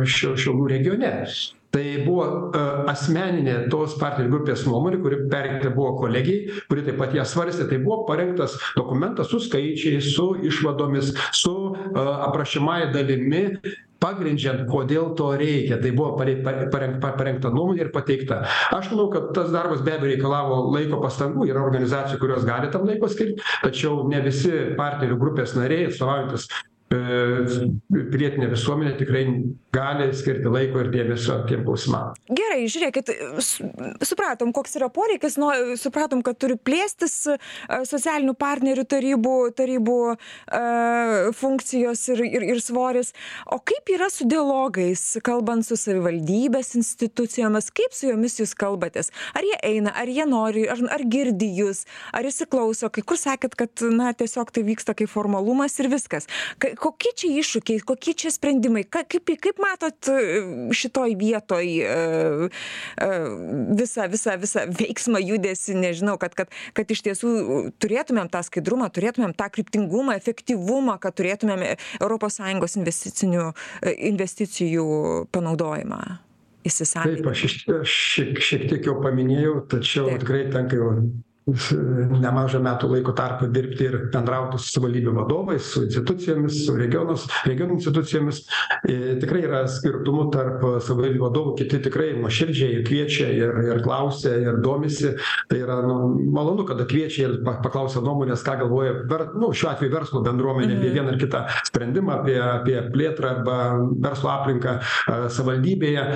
šia 0.10 0.38
šiaulių 0.40 0.72
regione 0.76 1.14
tai 1.74 2.04
buvo 2.06 2.26
asmeninė 2.92 3.68
tos 3.74 3.96
partnerių 4.02 4.32
grupės 4.36 4.66
nuomonė 4.68 5.00
kuri 5.02 5.22
perrinkta 5.32 5.72
buvo 5.74 5.96
kolegijai 6.04 6.60
kuri 6.70 6.86
taip 6.86 7.00
pat 7.02 7.16
ją 7.18 7.26
svarstė. 7.28 7.68
Tai 7.70 7.80
buvo 7.86 8.04
parengtas 8.10 8.58
dokumentas 8.78 9.32
su 9.34 9.42
skaičiais 9.42 10.12
su 10.14 10.34
išvadomis 10.46 11.14
su 11.34 11.56
aprašomąja 11.98 12.92
dalimi 12.94 13.48
pagrindžiant 14.04 14.66
kodėl 14.68 15.14
to 15.18 15.30
reikia. 15.40 15.80
Tai 15.82 15.94
buvo 15.96 16.14
parei 16.20 16.36
parengta 16.44 17.14
parengta 17.18 17.52
nuomonė 17.54 17.86
ir 17.86 17.92
pateikta. 17.96 18.42
Aš 18.76 18.92
manau 18.92 19.08
kad 19.14 19.32
tas 19.36 19.50
darbas 19.54 19.82
be 19.86 19.96
abejo 19.96 20.12
reikalavo 20.12 20.60
laiko 20.76 21.00
pastangų. 21.04 21.48
Yra 21.50 21.64
organizacijų 21.64 22.20
kurios 22.22 22.46
gali 22.48 22.70
tam 22.74 22.86
laiko 22.90 23.10
skirt 23.12 23.42
tačiau 23.64 24.04
ne 24.12 24.22
visi 24.26 24.52
partnerių 24.78 25.18
grupės 25.22 25.56
nariai 25.58 25.88
atstovaujantys 25.90 26.50
pilietinė 26.94 28.50
visuomenė 28.52 28.94
tikrai 29.00 29.24
gali 29.74 30.10
skirti 30.16 30.52
laiko 30.52 30.84
ir 30.84 30.92
dėmesio 30.94 31.40
tiem 31.50 31.64
klausimam. 31.66 32.14
Gerai, 32.30 32.66
žiūrėkit, 32.70 33.10
supratom, 34.06 34.54
koks 34.56 34.78
yra 34.78 34.90
poreikis, 34.94 35.38
nu, 35.42 35.50
supratom, 35.80 36.22
kad 36.26 36.38
turi 36.42 36.58
plėstis 36.58 37.16
socialinių 37.90 38.36
partnerių 38.38 38.86
tarybų, 38.90 39.36
tarybų 39.58 39.98
uh, 40.14 41.32
funkcijos 41.38 42.06
ir, 42.14 42.24
ir, 42.28 42.48
ir 42.54 42.62
svoris. 42.64 43.14
O 43.50 43.60
kaip 43.64 43.90
yra 43.94 44.10
su 44.14 44.28
dialogais, 44.30 45.06
kalbant 45.26 45.66
su 45.68 45.78
savivaldybės 45.80 46.74
institucijomis, 46.80 47.72
kaip 47.74 47.96
su 47.96 48.12
jomis 48.12 48.38
jūs 48.42 48.54
kalbatės? 48.60 49.10
Ar 49.34 49.48
jie 49.48 49.58
eina, 49.74 49.96
ar 49.98 50.12
jie 50.12 50.28
nori, 50.30 50.68
ar, 50.70 50.82
ar 50.94 51.06
girdi 51.10 51.50
jūs, 51.58 51.86
ar 52.14 52.28
įsiklauso, 52.30 52.92
kai 52.94 53.06
kur 53.08 53.20
sakėt, 53.20 53.58
kad, 53.60 53.86
na, 53.90 54.14
tiesiog 54.18 54.54
tai 54.54 54.66
vyksta 54.68 54.96
kaip 54.98 55.12
formalumas 55.12 55.80
ir 55.82 55.90
viskas. 55.94 56.30
Ka 56.62 56.74
kokie 56.84 57.14
čia 57.16 57.32
iššūkiai 57.42 57.84
kokie 57.88 58.14
čia 58.18 58.32
sprendimai? 58.34 58.84
Ką 58.84 59.04
kaip 59.10 59.32
kaip 59.44 59.62
matot 59.64 60.10
šitoj 60.76 61.16
vietoj 61.20 61.70
visą 63.80 64.08
visą 64.12 64.36
visą 64.42 64.66
veiksmą 64.82 65.22
judesį? 65.24 65.78
Nežinau 65.84 66.18
kad 66.22 66.36
kad 66.38 66.52
kad 66.78 66.92
iš 66.94 67.04
tiesų 67.08 67.32
turėtumėm 67.84 68.32
tą 68.34 68.44
skaidrumą 68.46 68.90
turėtumėm 68.94 69.36
tą 69.38 69.50
kryptingumą 69.54 70.18
efektyvumą 70.20 71.00
kad 71.04 71.16
turėtumėm 71.20 71.66
investicinių 72.80 73.50
investicijų 74.12 74.88
panaudojimą 75.34 76.02
įsisavinimą. 76.68 77.20
Taip 77.20 77.30
aš 77.34 77.44
šiek 77.90 78.42
šiek 78.44 78.66
tiek 78.72 78.90
jau 78.90 78.98
paminėjau 79.04 79.60
tačiau 79.72 80.12
tikrai 80.22 80.46
tenka 80.54 80.80
jau 80.80 80.92
nemažą 81.46 82.62
metų 82.64 82.90
laiko 82.94 83.14
tarpą 83.16 83.50
dirbti 83.52 83.88
ir 83.90 83.98
bendrauti 84.14 84.60
su 84.62 84.78
savivaldybių 84.78 85.14
vadovais 85.18 85.66
su 85.74 85.84
institucijomis 85.84 86.62
su 86.66 86.76
regionus 86.78 87.26
regionų 87.48 87.78
institucijomis. 87.80 88.44
Ir 88.90 89.20
tikrai 89.22 89.44
yra 89.48 89.64
skirtumų 89.68 90.28
tarp 90.34 90.64
savivaldybių 90.86 91.26
vadovų. 91.26 91.56
Kiti 91.60 91.82
tikrai 91.84 92.14
nuoširdžiai 92.22 92.78
ir 92.78 92.86
kviečia 92.88 93.28
ir 93.36 93.60
ir 93.66 93.82
klausia 93.84 94.36
ir 94.40 94.62
domisi. 94.64 95.14
Tai 95.52 95.60
yra 95.60 95.82
nu 95.84 95.98
malonu 96.34 96.68
kada 96.70 96.88
kviečia 96.90 97.28
ir 97.28 97.36
paklausia 97.44 98.04
nuomonės 98.06 98.46
ką 98.46 98.58
galvoja 98.64 98.96
ver 99.12 99.28
nu 99.36 99.52
šiuo 99.52 99.74
atveju 99.74 99.94
verslo 99.94 100.24
bendruomenė 100.24 100.80
apie 100.80 100.94
vieną 100.96 101.14
ar 101.14 101.20
kitą 101.20 101.44
sprendimą 101.68 102.22
apie 102.22 102.40
apie 102.40 102.80
plėtrą 102.94 103.36
arba 103.38 103.60
verslo 104.08 104.32
aplinką 104.34 104.80
savivaldybėje 105.28 106.08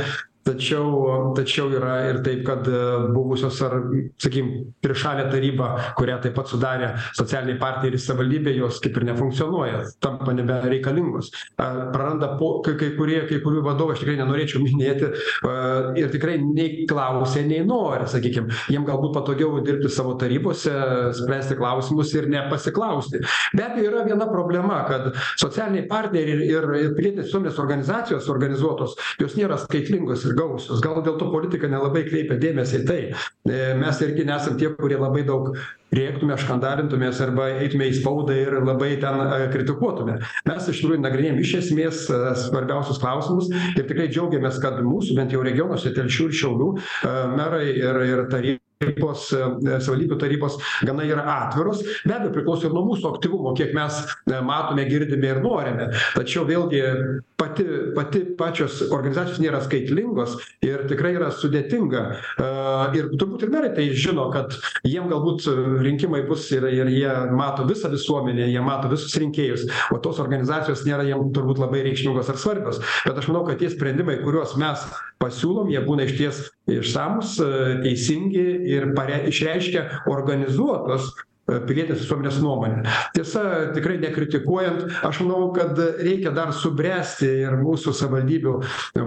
tačiau 0.48 1.34
tačiau 1.38 1.70
yra 1.76 1.96
ir 2.10 2.22
taip 2.26 2.44
kad 2.48 2.68
buvusios 3.14 3.60
ar 3.66 3.78
sakykim 4.22 4.52
trišalė 4.84 5.28
taryba 5.32 5.70
kurią 6.00 6.20
taip 6.24 6.36
pat 6.38 6.52
sudarė 6.52 6.92
socialiniai 7.18 7.60
partneriai 7.62 8.02
savivaldybėj 8.02 8.60
jos 8.62 8.80
kaip 8.84 9.00
ir 9.00 9.08
nefunkcionuoja 9.12 9.84
tampa 10.04 10.34
nebereikalingos. 10.38 11.32
A 11.62 11.90
praranda 11.94 12.34
po 12.40 12.62
kai 12.66 12.78
kai 12.80 12.92
kurie 12.98 13.20
kai 13.30 13.42
kurių 13.44 13.64
vadovų 13.66 13.96
aš 13.96 14.04
tikrai 14.04 14.18
nenorėčiau 14.22 14.64
minėti 14.68 15.12
a 15.48 15.56
ir 16.00 16.12
tikrai 16.14 16.38
nei 16.44 16.86
klausia 16.90 17.46
nei 17.48 17.64
nori 17.68 18.08
sakykim. 18.10 18.50
Jiem 18.72 18.88
galbūt 18.88 19.16
patogiau 19.18 19.62
dirbti 19.66 19.92
savo 19.94 20.16
tarybose 20.20 20.74
spręsti 21.18 21.58
klausimus 21.60 22.14
ir 22.18 22.30
nepasiklausti. 22.32 23.24
Be 23.58 23.68
abejo 23.68 23.92
yra 23.92 24.06
viena 24.08 24.30
problema 24.30 24.84
kad 24.88 25.12
socialiniai 25.40 25.88
partneriai 25.90 26.48
ir 26.48 26.70
ir 26.78 26.94
pilietinės 26.98 27.28
visuomenės 27.28 27.60
organizacijos 27.62 28.30
organizuotos 28.32 28.96
jos 29.22 29.36
nėra 29.38 29.58
skaitlingos 29.62 30.26
ir 30.28 30.37
gausios 30.38 30.82
gal 30.84 31.02
dėl 31.06 31.18
to 31.20 31.30
politikai 31.34 31.70
nelabai 31.72 32.06
kreipia 32.08 32.38
dėmesį 32.42 32.82
į 32.82 32.86
tai. 32.88 33.02
E, 33.50 33.60
mes 33.80 34.02
irgi 34.06 34.26
nesam 34.28 34.58
tie 34.60 34.70
kurie 34.78 35.00
labai 35.00 35.24
daug 35.28 35.54
rėktume 35.96 36.36
škandalintumės 36.42 37.22
arba 37.24 37.48
eitume 37.64 37.88
į 37.88 37.98
spaudą 38.02 38.36
ir 38.36 38.60
labai 38.68 38.94
ten 39.02 39.24
e, 39.24 39.42
kritikuotume. 39.54 40.20
Mes 40.50 40.70
iš 40.70 40.84
tikrųjų 40.84 41.02
nagrinėjam 41.06 41.42
iš 41.44 41.56
esmės 41.62 42.06
e, 42.12 42.22
svarbiausius 42.44 43.02
klausimus 43.04 43.52
ir 43.74 43.84
tikrai 43.88 44.10
džiaugiamės 44.12 44.62
kad 44.64 44.80
mūsų 44.86 45.18
bent 45.18 45.36
jau 45.36 45.44
regionuose 45.46 45.96
telšių 45.96 46.30
ir 46.30 46.40
šiaulių 46.44 46.72
merai 47.38 47.68
ir 47.74 48.04
ir 48.08 48.26
taryba 48.32 48.67
tarybos 48.82 49.28
savivaldybių 49.32 50.18
tarybos 50.22 50.58
gana 50.86 51.06
yra 51.08 51.24
atviros. 51.34 51.84
Be 52.06 52.16
abejo 52.16 52.34
priklauso 52.36 52.68
ir 52.68 52.76
nuo 52.76 52.86
mūsų 52.92 53.10
aktyvumo 53.16 53.54
kiek 53.58 53.74
mes 53.78 54.00
matome 54.46 54.86
girdime 54.90 55.32
ir 55.34 55.42
norime. 55.44 55.90
Tačiau 56.16 56.46
vėlgi 56.48 56.84
pati 57.40 57.66
pati 57.98 58.24
pačios 58.38 58.80
organizacijos 58.90 59.42
nėra 59.42 59.62
skaitlingos 59.66 60.38
ir 60.66 60.86
tikrai 60.90 61.16
yra 61.18 61.32
sudėtinga. 61.34 62.04
Ir 62.98 63.10
turbūt 63.18 63.48
ir 63.48 63.54
merai 63.54 63.74
tai 63.78 63.90
žino 63.98 64.28
kad 64.34 64.56
jiem 64.86 65.10
galbūt 65.12 65.48
rinkimai 65.86 66.24
bus 66.30 66.48
ir 66.56 66.68
ir 66.70 66.92
jie 66.94 67.14
mato 67.38 67.66
visą 67.70 67.92
visuomenę 67.94 68.50
jie 68.52 68.64
mato 68.64 68.92
visus 68.92 69.16
rinkėjus 69.18 69.68
o 69.94 70.00
tos 70.04 70.22
organizacijos 70.24 70.86
nėra 70.88 71.06
jiem 71.08 71.32
turbūt 71.36 71.62
labai 71.62 71.84
reikšmingos 71.88 72.32
ar 72.34 72.42
svarbios. 72.42 72.82
Bet 73.06 73.18
aš 73.18 73.30
manau 73.32 73.46
kad 73.48 73.62
tie 73.62 73.72
sprendimai 73.74 74.20
kuriuos 74.24 74.58
mes 74.62 74.86
pasiūlom 75.22 75.72
jie 75.74 75.82
būna 75.86 76.08
išties 76.08 76.44
išsamūs 76.72 77.38
teisingi 77.84 78.46
ir 78.74 78.92
pare 78.98 79.24
išreiškia 79.32 80.04
organizuotos 80.12 81.14
pilietinės 81.48 82.02
visuomenės 82.04 82.40
nuomonę. 82.44 82.82
Tiesa 83.16 83.44
tikrai 83.76 83.96
nekritikuojant 84.02 84.98
aš 85.08 85.22
manau 85.24 85.54
kad 85.56 85.80
reikia 86.04 86.34
dar 86.36 86.52
subręsti 86.56 87.30
ir 87.46 87.56
mūsų 87.62 87.94
savivaldybių 87.96 88.56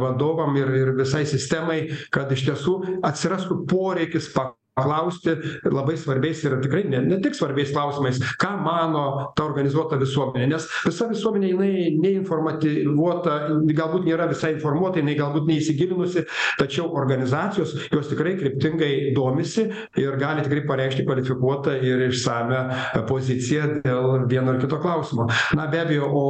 vadovam 0.00 0.56
ir 0.60 0.72
ir 0.80 0.94
visai 0.96 1.26
sistemai 1.28 1.82
kad 2.14 2.32
iš 2.32 2.46
tiesų 2.48 2.78
atsirastų 3.06 3.60
poreikis 3.68 4.30
pa 4.32 4.50
klausti 4.84 5.36
labai 5.70 5.96
svarbiais 6.00 6.42
ir 6.44 6.58
tikrai 6.64 6.84
ne 6.90 7.02
ne 7.06 7.20
tik 7.24 7.36
svarbiais 7.38 7.72
klausimais 7.74 8.20
ką 8.40 8.52
mano 8.64 9.04
ta 9.36 9.46
organizuota 9.48 9.98
visuomenė 10.00 10.48
nes 10.54 10.68
visa 10.86 11.08
visuomenė 11.10 11.52
jinai 11.52 11.72
neinformativuota 12.04 13.36
galbūt 13.80 14.08
nėra 14.08 14.28
visai 14.30 14.54
informuota 14.56 15.02
jinai 15.02 15.16
galbūt 15.18 15.48
neįsigilinusi 15.50 16.26
tačiau 16.60 16.90
organizacijos 17.00 17.76
jos 17.92 18.10
tikrai 18.12 18.36
kryptingai 18.40 18.92
domisi 19.16 19.66
ir 20.00 20.18
gali 20.20 20.44
tikrai 20.46 20.64
pareikšti 20.68 21.06
kvalifikuotą 21.08 21.76
ir 21.86 22.06
išsamią 22.08 22.60
poziciją 23.08 23.70
dėl 23.84 24.26
vieno 24.30 24.54
ar 24.54 24.60
kito 24.62 24.78
klausimo. 24.82 25.28
Na 25.56 25.66
be 25.70 25.80
abejo 25.84 26.10
o 26.10 26.26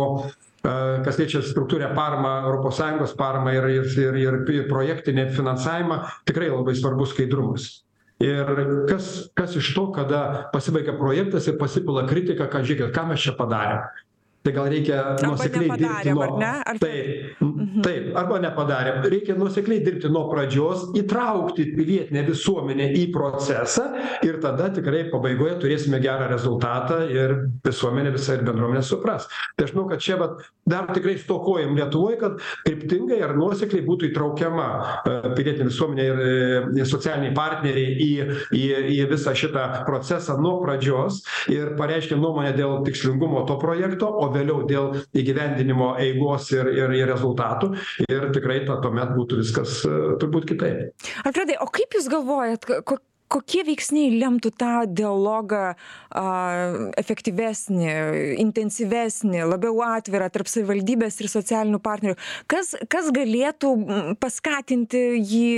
kas 1.05 1.17
liečia 1.21 1.41
struktūrinę 1.45 1.95
paramą 1.97 2.33
europos 2.45 2.77
sąjungos 2.81 3.15
paramą 3.17 3.55
ir 3.57 3.69
ir 3.79 4.19
ir 4.25 4.41
ir 4.57 4.67
projektinį 4.69 5.31
finansavimą 5.37 6.03
tikrai 6.29 6.51
labai 6.53 6.75
svarbus 6.77 7.15
skaidrumas 7.15 7.71
ir 8.21 8.49
kas 8.89 9.07
kas 9.35 9.55
iš 9.57 9.71
to 9.75 9.85
kada 9.97 10.21
pasibaigia 10.53 10.93
projektas 10.99 11.49
ir 11.49 11.57
pasipila 11.63 12.05
kritika 12.11 12.49
kad 12.53 12.69
žiūrėkit 12.69 12.93
ką 12.99 13.07
mes 13.13 13.25
čia 13.27 13.37
padarėm 13.41 13.89
tai 14.43 14.53
gal 14.57 14.69
reikia 14.73 15.17
nuosekliai 15.21 15.77
dirbti 15.77 16.13
nuo 16.17 16.27
taip 16.81 17.41
mhm. 17.45 17.83
taip 17.85 18.17
arba 18.17 18.39
nepadarėm. 18.41 19.03
Reikia 19.13 19.37
nuosekliai 19.37 19.83
dirbti 19.85 20.09
nuo 20.13 20.25
pradžios 20.31 20.87
įtraukti 20.97 21.67
pilietinę 21.77 22.23
visuomenę 22.31 22.87
į 22.97 23.03
procesą 23.13 23.91
ir 24.25 24.39
tada 24.41 24.71
tikrai 24.73 25.05
pabaigoje 25.13 25.59
turėsime 25.61 26.01
gerą 26.01 26.31
rezultatą 26.33 27.03
ir 27.13 27.37
visuomenė 27.67 28.15
visa 28.17 28.39
ir 28.39 28.47
bendruomenė 28.49 28.85
supras. 28.87 29.29
Tai 29.59 29.69
aš 29.69 29.75
manau 29.77 29.91
kad 29.93 30.05
čia 30.07 30.17
vat 30.21 30.41
dar 30.71 30.89
tikrai 30.95 31.19
stokojam 31.21 31.77
lietuvoj 31.77 32.17
kad 32.23 32.41
kryptingai 32.65 33.21
ar 33.27 33.37
nuosekliai 33.37 33.85
būtų 33.85 34.09
įtraukiama 34.09 34.71
e, 34.71 35.19
pilietinė 35.37 35.69
visuomenė 35.69 36.09
ir 36.09 36.25
ir 36.81 36.89
socialiniai 36.89 37.37
partneriai 37.37 37.93
į 38.07 38.11
į 38.57 38.65
į 38.97 38.99
visą 39.13 39.37
šitą 39.37 39.67
procesą 39.85 40.39
nuo 40.41 40.57
pradžios 40.65 41.21
ir 41.53 41.75
pareiškia 41.77 42.17
nuomonę 42.17 42.55
dėl 42.57 42.81
tikslingumo 42.89 43.45
to 43.49 43.61
projekto 43.61 44.09
o 44.09 44.30
vėliau 44.35 44.65
dėl 44.69 45.01
įgyvendinimo 45.17 45.95
eigos 46.03 46.51
ir 46.55 46.71
ir 46.73 46.97
ir 46.97 47.07
rezultatų. 47.11 47.73
Ir 48.09 48.31
tikrai 48.35 48.63
tuomet 48.69 49.15
būtų 49.17 49.41
viskas 49.43 49.81
e, 49.85 49.95
turbūt 50.23 50.49
kitaip. 50.53 51.09
Alfredai 51.27 51.61
o 51.61 51.69
kaip 51.73 51.99
jūs 51.99 52.11
galvojat 52.13 52.67
ko 52.67 53.01
kokie 53.31 53.63
veiksniai 53.67 54.11
lemtų 54.19 54.53
tą 54.59 54.73
dialogą 54.87 55.63
a 56.11 56.25
efektyvesnį 57.01 57.91
intensyvesnį 58.43 59.45
labiau 59.47 59.81
atvirą 59.87 60.31
tarp 60.35 60.51
savivaldybės 60.51 61.21
ir 61.23 61.31
socialinių 61.33 61.81
partnerių? 61.85 62.17
Kas 62.51 62.75
kas 62.91 63.11
galėtų 63.15 63.73
paskatinti 64.23 65.03
jį 65.19 65.51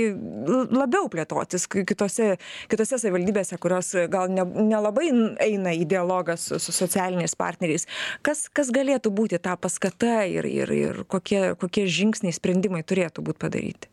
labiau 0.73 1.09
plėtotis 1.13 1.67
kitose 1.73 2.35
kitose 2.71 3.01
savivaldybėse 3.01 3.57
kurios 3.61 3.93
gal 4.13 4.29
ne 4.33 4.45
nelabai 4.73 5.09
eina 5.43 5.73
į 5.73 5.87
dialogą 5.95 6.37
su 6.39 6.61
su 6.61 6.75
socialiniais 6.75 7.37
partneriais? 7.39 7.87
Kas 8.25 8.45
kas 8.53 8.69
galėtų 8.73 9.13
būti 9.13 9.41
ta 9.41 9.57
paskata 9.57 10.23
ir 10.29 10.49
ir 10.49 10.77
ir 10.77 11.03
kokie 11.09 11.55
kokie 11.59 11.87
žingsniai 11.89 12.35
sprendimai 12.35 12.85
turėtų 12.85 13.25
būt 13.25 13.41
padaryti 13.41 13.92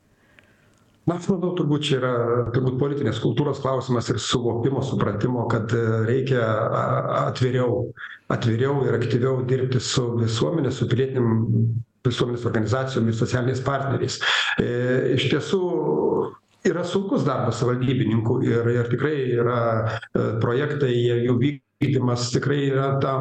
na 1.08 1.16
aš 1.16 1.28
manau 1.32 1.54
turbūt 1.58 1.84
čia 1.86 1.98
yra 1.98 2.12
turbūt 2.54 2.78
politinės 2.80 3.20
kultūros 3.22 3.62
klausimas 3.62 4.10
ir 4.12 4.20
suvokimo 4.20 4.82
supratimo 4.84 5.46
kad 5.50 5.72
e, 5.72 5.84
reikia 6.08 6.42
atviriau 7.26 7.86
atviriau 8.30 8.84
ir 8.86 8.98
aktyviau 8.98 9.40
dirbti 9.48 9.80
su 9.82 10.04
visuomene 10.20 10.72
su 10.74 10.88
pilietinėm 10.90 11.46
visuomenės 12.06 12.46
organizacijomis 12.48 13.18
socialiniais 13.20 13.64
partneriais. 13.64 14.20
E, 14.60 14.68
iš 15.16 15.26
tiesų 15.32 15.60
yra 16.70 16.84
sunkus 16.84 17.24
darbas 17.26 17.60
savivaldybininkų 17.60 18.38
ir 18.46 18.70
ir 18.76 18.92
tikrai 18.92 19.16
yra 19.40 19.60
e, 19.80 20.26
projektai 20.42 20.92
jie 20.94 21.20
jų 21.26 21.36
vykdymas 21.44 22.30
tikrai 22.34 22.62
yra 22.70 22.92
ta 23.02 23.16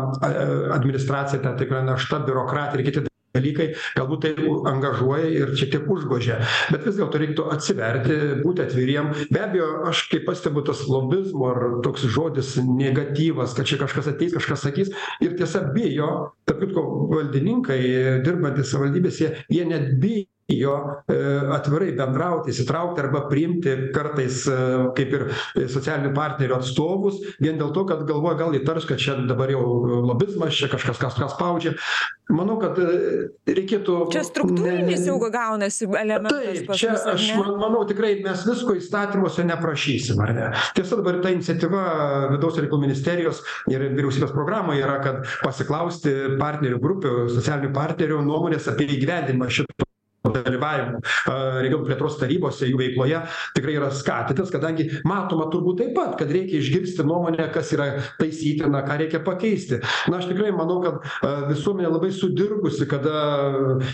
administracija 0.76 1.42
tam 1.44 1.56
tikra 1.60 1.84
našta 1.88 2.22
biurokratija 2.28 2.80
ir 2.80 2.88
kiti 2.90 3.09
dalykai 3.36 3.70
galbūt 3.98 4.26
tai 4.26 4.48
angažuoja 4.72 5.30
ir 5.30 5.54
šiek 5.58 5.74
tiek 5.76 5.92
užgožia. 5.92 6.40
Bet 6.74 6.88
vis 6.88 6.98
dėlto 7.00 7.22
reiktų 7.22 7.48
atsiverti 7.54 8.18
būti 8.44 8.66
atviriem. 8.66 9.12
Be 9.34 9.44
abejo 9.46 9.70
aš 9.90 10.06
kai 10.12 10.24
pastebiu 10.26 10.64
tas 10.68 10.86
lobizmo 10.90 11.52
ar 11.52 11.68
toks 11.86 12.08
žodis 12.10 12.56
negatyvas 12.64 13.56
kad 13.58 13.70
čia 13.70 13.80
kažkas 13.84 14.12
ateis 14.14 14.36
kažkas 14.38 14.66
sakys. 14.66 14.92
Ir 15.26 15.38
tiesa 15.40 15.64
bijo 15.76 16.10
tarp 16.50 16.64
kitko 16.64 16.86
valdininkai 17.14 17.80
dirbantys 18.26 18.74
savivaldybėse 18.74 19.34
jie 19.50 19.66
net 19.70 19.96
bijo 20.02 20.28
jo 20.50 20.76
e, 21.08 21.16
atvirai 21.54 21.92
bendrauti 21.98 22.54
įsitraukti 22.54 23.04
arba 23.04 23.24
priimti 23.30 23.76
kartais 23.94 24.42
e, 24.50 24.58
kaip 24.98 25.16
ir 25.16 25.26
socialinių 25.70 26.14
partnerių 26.16 26.58
atstovus 26.58 27.20
vien 27.42 27.60
dėl 27.60 27.74
to 27.76 27.86
kad 27.90 28.06
galvoja 28.10 28.40
gal 28.40 28.56
įtars 28.58 28.88
kad 28.90 29.02
čia 29.02 29.18
dabar 29.30 29.52
jau 29.54 29.64
lobizmas 30.10 30.58
čia 30.58 30.72
kažkas 30.72 30.98
kažką 31.02 31.30
spaudžia. 31.36 31.76
Manau 32.34 32.60
kad 32.62 32.78
e, 32.82 33.30
reikėtų 33.50 33.98
čia 34.14 34.24
struktūrinis 34.26 35.06
jau 35.10 35.18
gaunasi 35.22 35.90
elementas 35.98 36.62
taip 36.66 36.74
čia 36.82 36.96
aš 37.14 37.30
manau 37.38 37.84
tikrai 37.90 38.16
mes 38.26 38.46
visko 38.50 38.78
įstatymuose 38.80 39.46
neprašysim 39.50 40.22
ar 40.26 40.34
ne? 40.38 40.48
Tiesa 40.78 41.00
dabar 41.00 41.22
ta 41.24 41.34
iniciatyva 41.34 41.84
vidaus 42.36 42.58
reikalų 42.62 42.88
ministerijos 42.88 43.44
ir 43.70 43.86
vyriausybės 43.94 44.34
programoje 44.34 44.86
yra 44.86 44.98
kad 45.06 45.22
pasiklausti 45.44 46.16
partnerių 46.42 46.82
grupių 46.82 47.16
socialinių 47.34 47.74
partnerių 47.76 48.24
nuomonės 48.26 48.70
apie 48.74 48.90
įgyvendinimą 48.98 49.50
šito 49.54 49.89
dalyvavimu 50.28 51.00
regionų 51.64 51.86
plėtros 51.88 52.18
tarybose 52.20 52.68
jų 52.68 52.80
veikloje 52.82 53.22
tikrai 53.56 53.78
yra 53.78 53.90
skatintas 53.96 54.52
kadangi 54.52 54.90
matoma 55.08 55.48
turbūt 55.54 55.80
taip 55.84 55.94
pat 55.96 56.18
kad 56.20 56.32
reikia 56.34 56.60
išgirsti 56.60 57.06
nuomonę 57.08 57.48
kas 57.54 57.72
yra 57.76 57.88
taisytina 58.20 58.82
ką 58.88 58.98
reikia 59.04 59.22
pakeisti. 59.24 59.80
Na 60.12 60.20
aš 60.20 60.30
tikrai 60.32 60.52
manau 60.56 60.80
kad 60.84 61.00
visuomenė 61.50 61.92
labai 61.94 62.12
sudirgusi 62.16 62.88
kada 62.90 63.24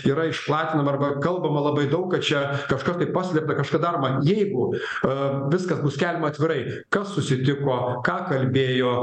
yra 0.08 0.26
išplatinama 0.30 0.94
arba 0.94 1.12
kalbama 1.22 1.62
labai 1.68 1.86
daug 1.92 2.08
kad 2.12 2.24
čia 2.26 2.42
kažkas 2.70 2.98
tai 3.00 3.08
paslėpta 3.14 3.58
kažką 3.60 3.80
daroma. 3.82 4.12
Jeigu 4.26 4.72
viskas 5.52 5.82
bus 5.84 5.96
skelbiama 5.98 6.32
atvirai 6.32 6.60
kas 6.92 7.14
susitiko 7.14 7.78
ką 8.06 8.18
kalbėjo 8.32 8.96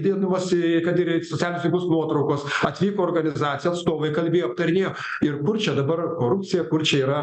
įdėdamos 0.00 0.48
į 0.56 0.80
kad 0.86 0.98
ir 1.00 1.14
į 1.18 1.20
socialinius 1.28 1.66
tinklus 1.66 1.88
nuotraukos 1.90 2.46
atvyko 2.70 3.04
organizacijų 3.04 3.74
atstovai 3.74 4.12
kalbėjo 4.16 4.52
aptarinėjo. 4.52 4.94
Ir 5.26 5.40
kur 5.44 5.60
čia 5.60 5.76
dabar 5.76 6.02
korupcija 6.18 6.66
kur 6.70 6.84
čia 6.86 7.04
yra 7.04 7.20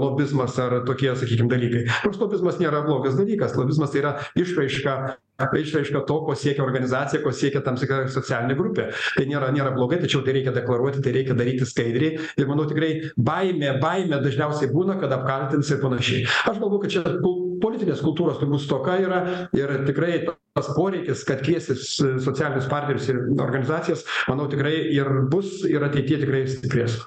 lobizmas 0.00 0.58
ar 0.62 0.80
tokie 0.88 1.12
sakykim 1.16 1.50
dalykai. 1.50 1.86
Nors 2.04 2.20
lobizmas 2.20 2.60
nėra 2.62 2.84
blogas 2.86 3.18
dalykas. 3.18 3.56
Lobizmas 3.58 3.92
tai 3.92 4.04
yra 4.04 4.14
išraiška 4.38 4.96
išraiška 5.40 6.04
to 6.06 6.16
ko 6.26 6.34
siekia 6.36 6.64
organizacija 6.64 7.22
ko 7.22 7.32
siekia 7.32 7.62
tam 7.64 7.78
tikra 7.80 8.04
socialinė 8.12 8.56
grupė. 8.58 8.88
Tai 9.16 9.26
nėra 9.28 9.50
nėra 9.54 9.72
blogai 9.76 10.00
tačiau 10.02 10.24
tai 10.24 10.34
reikia 10.36 10.52
deklaruoti 10.56 11.02
tai 11.04 11.14
reikia 11.16 11.36
daryti 11.38 11.68
skaidriai. 11.68 12.18
Ir 12.36 12.50
manau 12.50 12.66
tikrai 12.68 12.90
baimė 13.16 13.78
baimė 13.80 14.20
dažniausiai 14.24 14.72
būna 14.72 14.98
kad 15.00 15.12
apkaltins 15.16 15.70
ir 15.72 15.80
panašiai. 15.84 16.26
Aš 16.50 16.60
galvoju 16.60 16.82
kad 16.84 16.96
čia 16.96 17.04
kul 17.20 17.38
politinės 17.60 18.02
kultūros 18.04 18.40
turbūt 18.40 18.64
stoka 18.64 18.96
yra 19.00 19.20
ir 19.56 19.72
tikrai 19.88 20.20
tas 20.56 20.70
poreikis 20.76 21.24
kad 21.28 21.44
kviestis 21.44 21.92
socialinius 22.00 22.68
partnerius 22.72 23.08
ir 23.12 23.20
organizacijas 23.36 24.04
manau 24.30 24.48
tikrai 24.50 24.74
ir 24.96 25.10
bus 25.32 25.60
ir 25.68 25.84
ateityje 25.86 26.24
tikrai 26.24 26.44
stiprės 26.48 27.00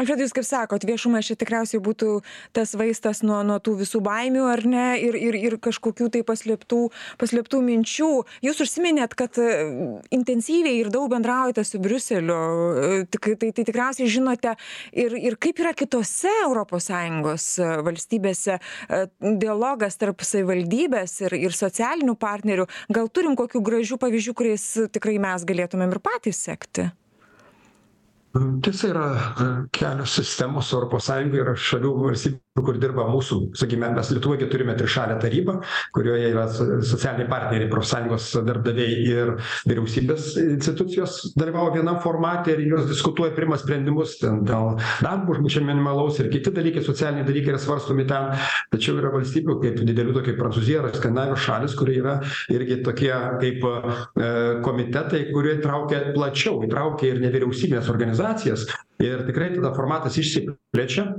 alfredai 0.00 0.26
jūs 0.26 0.34
kaip 0.36 0.46
sakot 0.46 0.84
viešumas 0.86 1.28
čia 1.28 1.36
tikriausiai 1.38 1.80
būtų 1.82 2.20
tas 2.56 2.74
vaistas 2.78 3.22
nuo 3.26 3.40
nuo 3.46 3.58
tų 3.62 3.76
visų 3.82 4.00
baimių 4.04 4.44
ar 4.50 4.64
ne? 4.68 4.86
Ir 5.00 5.16
ir 5.18 5.38
ir 5.38 5.56
kažkokių 5.62 6.10
tai 6.14 6.22
paslėptų 6.26 6.80
paslėptų 7.20 7.60
minčių. 7.64 8.10
Jūs 8.44 8.62
užsiminėt 8.64 9.16
kad 9.18 9.38
e, 9.40 9.48
intensyviai 10.14 10.80
ir 10.80 10.90
daug 10.94 11.08
bendraujate 11.12 11.64
su 11.66 11.80
briuseliu. 11.82 12.36
E, 12.36 13.00
tik 13.12 13.30
tai 13.40 13.52
tai 13.56 13.64
tikriausiai 13.64 14.10
žinote 14.10 14.56
ir 14.92 15.16
ir 15.16 15.38
kaip 15.40 15.62
yra 15.64 15.72
kitose 15.76 16.32
europos 16.44 16.90
sąjungos 16.90 17.48
e, 17.60 17.70
valstybėse 17.86 18.58
dialogas 19.20 19.98
tarp 20.00 20.24
savivaldybės 20.26 21.20
ir 21.26 21.38
ir 21.40 21.56
socialinių 21.56 22.16
partnerių. 22.20 22.68
Gal 22.92 23.08
turim 23.08 23.38
kokių 23.38 23.64
gražių 23.70 24.00
pavyzdžių 24.02 24.36
kuriais 24.36 24.68
tikrai 24.92 25.18
mes 25.22 25.48
galėtumėm 25.48 25.96
ir 25.96 26.04
patys 26.04 26.44
sekti 26.48 26.90
tiesa 28.62 28.88
yra 28.92 29.06
kelios 29.72 30.16
sistemos 30.18 30.72
europos 30.76 31.08
sąjungoj 31.10 31.42
yra 31.44 31.54
šalių 31.68 31.92
valstybių 32.02 32.45
kur 32.64 32.78
dirba 32.80 33.06
mūsų 33.10 33.40
sakykime 33.58 33.90
mes 33.96 34.12
lietuvoj 34.14 34.40
gi 34.42 34.50
turime 34.52 34.76
trišalę 34.78 35.18
tarybą 35.22 35.58
kurioje 35.96 36.30
yra 36.32 36.46
socialiniai 36.52 37.28
partneriai 37.30 37.70
profsąjungos 37.72 38.28
darbdaviai 38.46 38.96
ir 39.10 39.34
vyriausybės 39.68 40.32
institucijos 40.44 41.18
dalyvauja 41.38 41.78
vienam 41.80 42.00
formate 42.04 42.54
ir 42.54 42.64
jos 42.70 42.88
diskutuoja 42.90 43.34
priima 43.36 43.58
sprendimus 43.60 44.16
ten 44.20 44.42
dėl 44.46 44.76
darbo 45.04 45.34
užmokesčio 45.34 45.64
minimalaus 45.66 46.20
ir 46.22 46.30
kiti 46.32 46.52
dalykai 46.54 46.84
socialiniai 46.86 47.26
dalykai 47.26 47.54
yra 47.54 47.62
svarstomi 47.62 48.06
ten. 48.08 48.32
Tačiau 48.72 48.98
yra 49.00 49.12
valstybių 49.14 49.58
kaip 49.62 49.80
didelių 49.86 50.16
tokių 50.16 50.36
kaip 50.36 50.40
prancūzija 50.40 50.82
ar 50.82 50.96
skandinavijos 50.96 51.44
šalys 51.46 51.76
kur 51.78 51.90
yra 51.92 52.16
irgi 52.52 52.80
tokie 52.86 53.12
kaip 53.42 53.64
e, 53.70 54.30
komitetai 54.64 55.22
kurie 55.32 55.56
įtraukia 55.58 56.02
plačiau 56.16 56.60
įtraukia 56.66 57.12
ir 57.12 57.22
nevyriausybines 57.24 57.90
organizacijas. 57.92 58.66
Ir 59.02 59.24
tikrai 59.28 59.52
tada 59.54 59.72
formatas 59.76 60.16
išsiplečia 60.20 61.10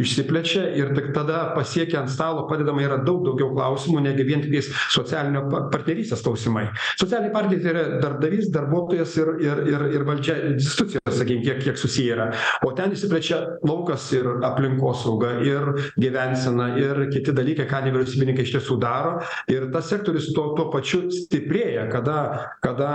išsiplečia 0.00 0.64
ir 0.78 0.92
tik 0.96 1.10
tada 1.14 1.50
pasiekę 1.54 1.98
ant 2.00 2.10
stalo 2.12 2.46
padedama 2.50 2.82
yra 2.84 2.98
daug 3.04 3.22
daugiau 3.26 3.52
klausimų 3.54 4.04
negi 4.08 4.26
vien 4.26 4.44
tiktais 4.44 4.70
socialinio 4.94 5.46
partnerystės 5.72 6.24
klausimai. 6.24 6.68
Socialiniai 7.00 7.34
partneriai 7.34 7.64
tai 7.64 7.72
yra 7.74 8.00
darbdavys 8.02 8.50
darbuotojas 8.54 9.16
ir 9.20 9.32
ir 9.44 9.62
ir 9.72 9.86
ir 9.98 10.06
valdžia 10.08 10.36
institucijos 10.54 11.18
sakykim 11.20 11.42
kiek 11.44 11.62
kiek 11.64 11.78
susiję 11.78 12.16
yra. 12.16 12.28
O 12.66 12.72
ten 12.76 12.94
išsiplečia 12.96 13.40
laukas 13.66 14.08
ir 14.16 14.28
aplinkosauga 14.46 15.32
ir 15.46 15.70
gyvensena 16.00 16.70
ir 16.80 17.06
kiti 17.12 17.34
dalykai 17.36 17.68
ką 17.70 17.84
nevyriausybininkai 17.86 18.46
iš 18.46 18.54
tiesų 18.56 18.78
daro. 18.82 19.18
Ir 19.52 19.68
tas 19.74 19.90
sektorius 19.92 20.30
tuo 20.34 20.50
tuo 20.56 20.70
pačiu 20.72 21.02
stiprėja 21.14 21.88
kada 21.92 22.18
kada 22.64 22.90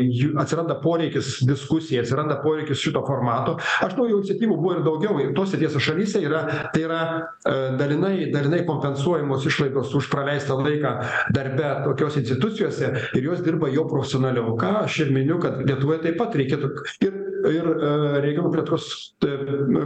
jų 0.00 0.34
atsiranda 0.40 0.76
poreikis 0.82 1.38
diskusijai 1.46 2.02
atsiranda 2.04 2.38
poreikis 2.42 2.82
šito 2.82 3.02
formato. 3.06 3.56
Aš 3.84 3.96
manau 3.96 4.18
iniciatyvų 4.18 4.58
buvo 4.58 4.76
ir 4.76 4.84
daugiau. 4.86 5.18
Ir 5.22 5.34
tose 5.36 5.58
tiesa 5.60 5.80
šalyse 5.82 6.22
yra 6.34 6.68
tai 6.74 6.84
yra 6.84 7.00
e, 7.14 7.56
dalinai 7.80 8.30
dalinai 8.34 8.62
kompensuojamos 8.68 9.46
išlaidos 9.48 9.94
už 9.94 10.10
praleistą 10.12 10.58
laiką 10.60 10.94
darbe 11.34 11.70
tokiose 11.86 12.22
institucijose 12.24 12.92
ir 13.14 13.28
jos 13.30 13.44
dirba 13.46 13.70
jau 13.72 13.86
profesionaliau. 13.90 14.56
Ką 14.60 14.74
aš 14.84 15.04
ir 15.06 15.14
miniu 15.14 15.40
kad 15.42 15.62
lietuvoje 15.64 16.02
taip 16.08 16.20
pat 16.20 16.36
reikėtų 16.40 16.72
ir 17.06 17.23
ir 17.50 17.68
e, 17.68 17.92
regionų 18.24 18.50
plėtros 18.54 18.86
e, 19.24 19.32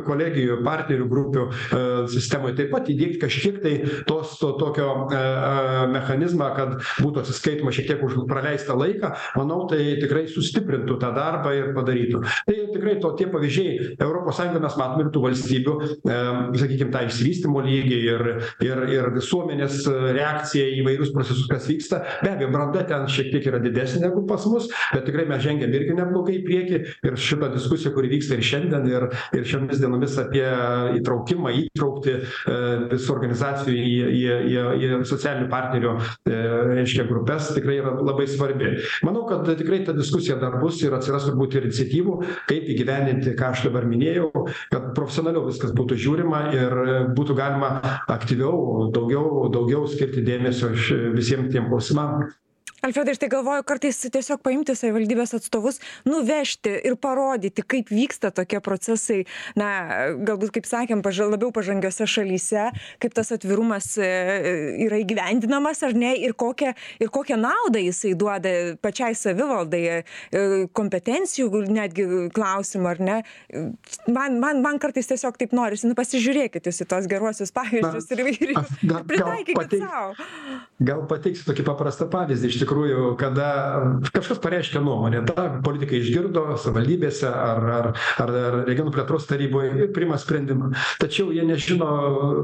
kolegijų 0.07 0.59
partnerių 0.67 1.07
grupių 1.11 1.45
sistemoj 2.13 2.55
taip 2.59 2.71
pat 2.73 2.89
įdiegt 2.93 3.19
kažkiek 3.23 3.59
tai 3.63 3.73
tos 4.09 4.37
to 4.41 4.53
tokio 4.61 4.89
mechanizmą 5.93 6.51
kad 6.57 6.75
būtų 7.03 7.23
atsiskaitoma 7.23 7.73
šiek 7.75 7.89
tiek 7.91 8.05
už 8.05 8.17
praleistą 8.31 8.77
laiką 8.79 9.13
manau 9.39 9.61
tai 9.71 9.99
tikrai 10.01 10.27
sustiprintų 10.31 10.99
tą 11.03 11.11
darbą 11.17 11.53
ir 11.57 11.71
padarytų. 11.77 12.23
Tai 12.49 12.57
tikrai 12.75 12.97
to 13.03 13.13
tie 13.19 13.29
pavyzdžiai 13.33 13.95
europos 13.97 14.39
sąjungoj 14.39 14.65
mes 14.65 14.79
matom 14.81 15.05
ir 15.05 15.11
tų 15.15 15.25
valstybių 15.27 15.75
sakykim 16.63 16.93
tą 16.95 17.05
išsivystymo 17.09 17.63
lygį 17.67 18.01
ir 18.13 18.27
ir 18.69 18.85
ir 18.99 19.11
visuomenės 19.17 19.81
reakciją 20.19 20.69
į 20.73 20.81
įvairius 20.83 21.15
procesus 21.15 21.49
kas 21.51 21.69
vyksta. 21.71 22.03
Be 22.23 22.33
abejo 22.35 22.53
branda 22.55 22.85
ten 22.89 23.09
šiek 23.11 23.33
tiek 23.35 23.51
yra 23.51 23.63
didesnė 23.63 24.07
negu 24.07 24.25
pas 24.29 24.45
mus 24.51 24.69
bet 24.93 25.07
tikrai 25.09 25.27
mes 25.29 25.43
žengiam 25.45 25.75
irgi 25.75 25.97
neblogai 25.99 26.39
į 26.39 26.45
priekį 26.47 26.81
ir 27.09 27.19
šita 27.49 27.55
diskusija 27.57 27.93
kuri 27.95 28.09
vyksta 28.09 28.35
ir 28.37 28.43
šiandien 28.43 28.87
ir 28.89 29.07
ir 29.37 29.45
šiomis 29.47 29.81
dienomis 29.81 30.17
apie 30.21 30.47
įtraukimą 30.99 31.53
įtrauktį 31.63 32.15
e, 32.15 32.57
visų 32.93 33.13
organizacijų 33.15 33.75
į 33.75 33.95
į 34.19 34.37
į 34.49 34.89
į 34.89 35.05
socialinių 35.09 35.49
partnerių 35.53 35.93
e, 36.29 36.39
reiškia 36.79 37.07
grupes 37.09 37.53
tikrai 37.55 37.79
yra 37.81 37.95
labai 37.97 38.27
svarbi. 38.29 38.75
Manau 39.07 39.25
kad 39.29 39.49
tikrai 39.59 39.83
ta 39.87 39.93
diskusija 39.97 40.39
dar 40.41 40.59
bus 40.61 40.81
ir 40.83 40.95
atsiras 40.97 41.29
turbūt 41.29 41.59
ir 41.59 41.69
iniciatyvų 41.69 42.17
kaip 42.49 42.69
įgyvendinti 42.75 43.37
ką 43.39 43.53
aš 43.55 43.67
dabar 43.69 43.87
minėjau 43.89 44.31
kad 44.73 44.93
profesionaliau 44.97 45.47
viskas 45.49 45.75
būtų 45.77 45.99
žiūrima 46.05 46.43
ir 46.57 46.77
būtų 47.17 47.39
galima 47.39 47.79
aktyviau 48.09 48.91
daugiau 48.95 49.49
daugiau 49.53 49.87
skirti 49.89 50.25
dėmesio 50.27 50.75
visiem 51.17 51.49
tiem 51.53 51.71
klausimam 51.73 52.29
alfredai 52.83 53.15
aš 53.15 53.21
tai 53.23 53.29
galvoju 53.33 53.65
kartais 53.67 53.99
tiesiog 54.07 54.43
paimti 54.45 54.75
savivaldybės 54.79 55.35
atstovus 55.39 55.81
nuvežti 56.07 56.73
ir 56.87 56.97
parodyti 57.01 57.65
kaip 57.67 57.91
vyksta 57.93 58.31
tokie 58.35 58.61
procesai. 58.65 59.25
Na 59.59 59.69
galbūt 60.15 60.53
kaip 60.55 60.69
sakėm 60.69 61.03
paža 61.05 61.29
labiau 61.29 61.51
pažangiose 61.55 62.07
šalyse 62.09 62.69
kaip 63.03 63.17
tas 63.17 63.33
atvirumas 63.35 63.91
e, 63.99 64.09
yra 64.87 65.01
įgyvendinamas 65.03 65.83
ar 65.87 65.97
ne 65.99 66.15
ir 66.23 66.35
kokią 66.39 66.75
ir 67.03 67.13
kokią 67.15 67.39
naudą 67.41 67.83
jisai 67.83 68.15
duoda 68.19 68.55
pačiai 68.83 69.17
savivaldai 69.19 69.83
e, 69.91 69.99
kompetencijų 70.79 71.65
netgi 71.69 72.07
klausimu 72.35 72.91
ar 72.93 73.03
ne. 73.03 73.19
Man 74.07 74.39
man 74.43 74.63
man 74.63 74.81
kartais 74.83 75.11
tiesiog 75.11 75.39
taip 75.41 75.55
norisi 75.57 75.89
nu 75.89 75.99
pasižiūrėkit 75.99 76.71
jūs 76.71 76.83
į 76.85 76.89
tuos 76.93 77.11
geruosius 77.11 77.55
pavyzdžius 77.57 78.11
ir 78.15 78.25
ir 78.29 78.55
pritaikykit 79.09 79.79
sau. 79.83 80.15
gal 80.79 81.05
pateiksiu 81.11 81.49
tokį 81.49 81.67
paprastą 81.67 82.09
pavyzdį. 82.11 82.53
Iš 82.53 82.61
tikrųjų 82.63 82.68
tikrųjų 82.69 83.05
kada 83.21 83.49
kažkas 84.13 84.41
pareiškia 84.45 84.83
nuomonę 84.85 85.23
tą 85.29 85.47
politikai 85.65 86.03
išgirdo 86.03 86.45
savivaldybėse 86.61 87.29
ar 87.31 87.65
ar 87.79 87.89
ar 88.25 88.33
regionų 88.69 88.93
plėtros 88.95 89.27
taryboj 89.31 89.71
ir 89.87 89.91
priima 89.97 90.19
sprendimą. 90.21 90.71
Tačiau 91.01 91.33
jie 91.33 91.47
nežino 91.49 91.89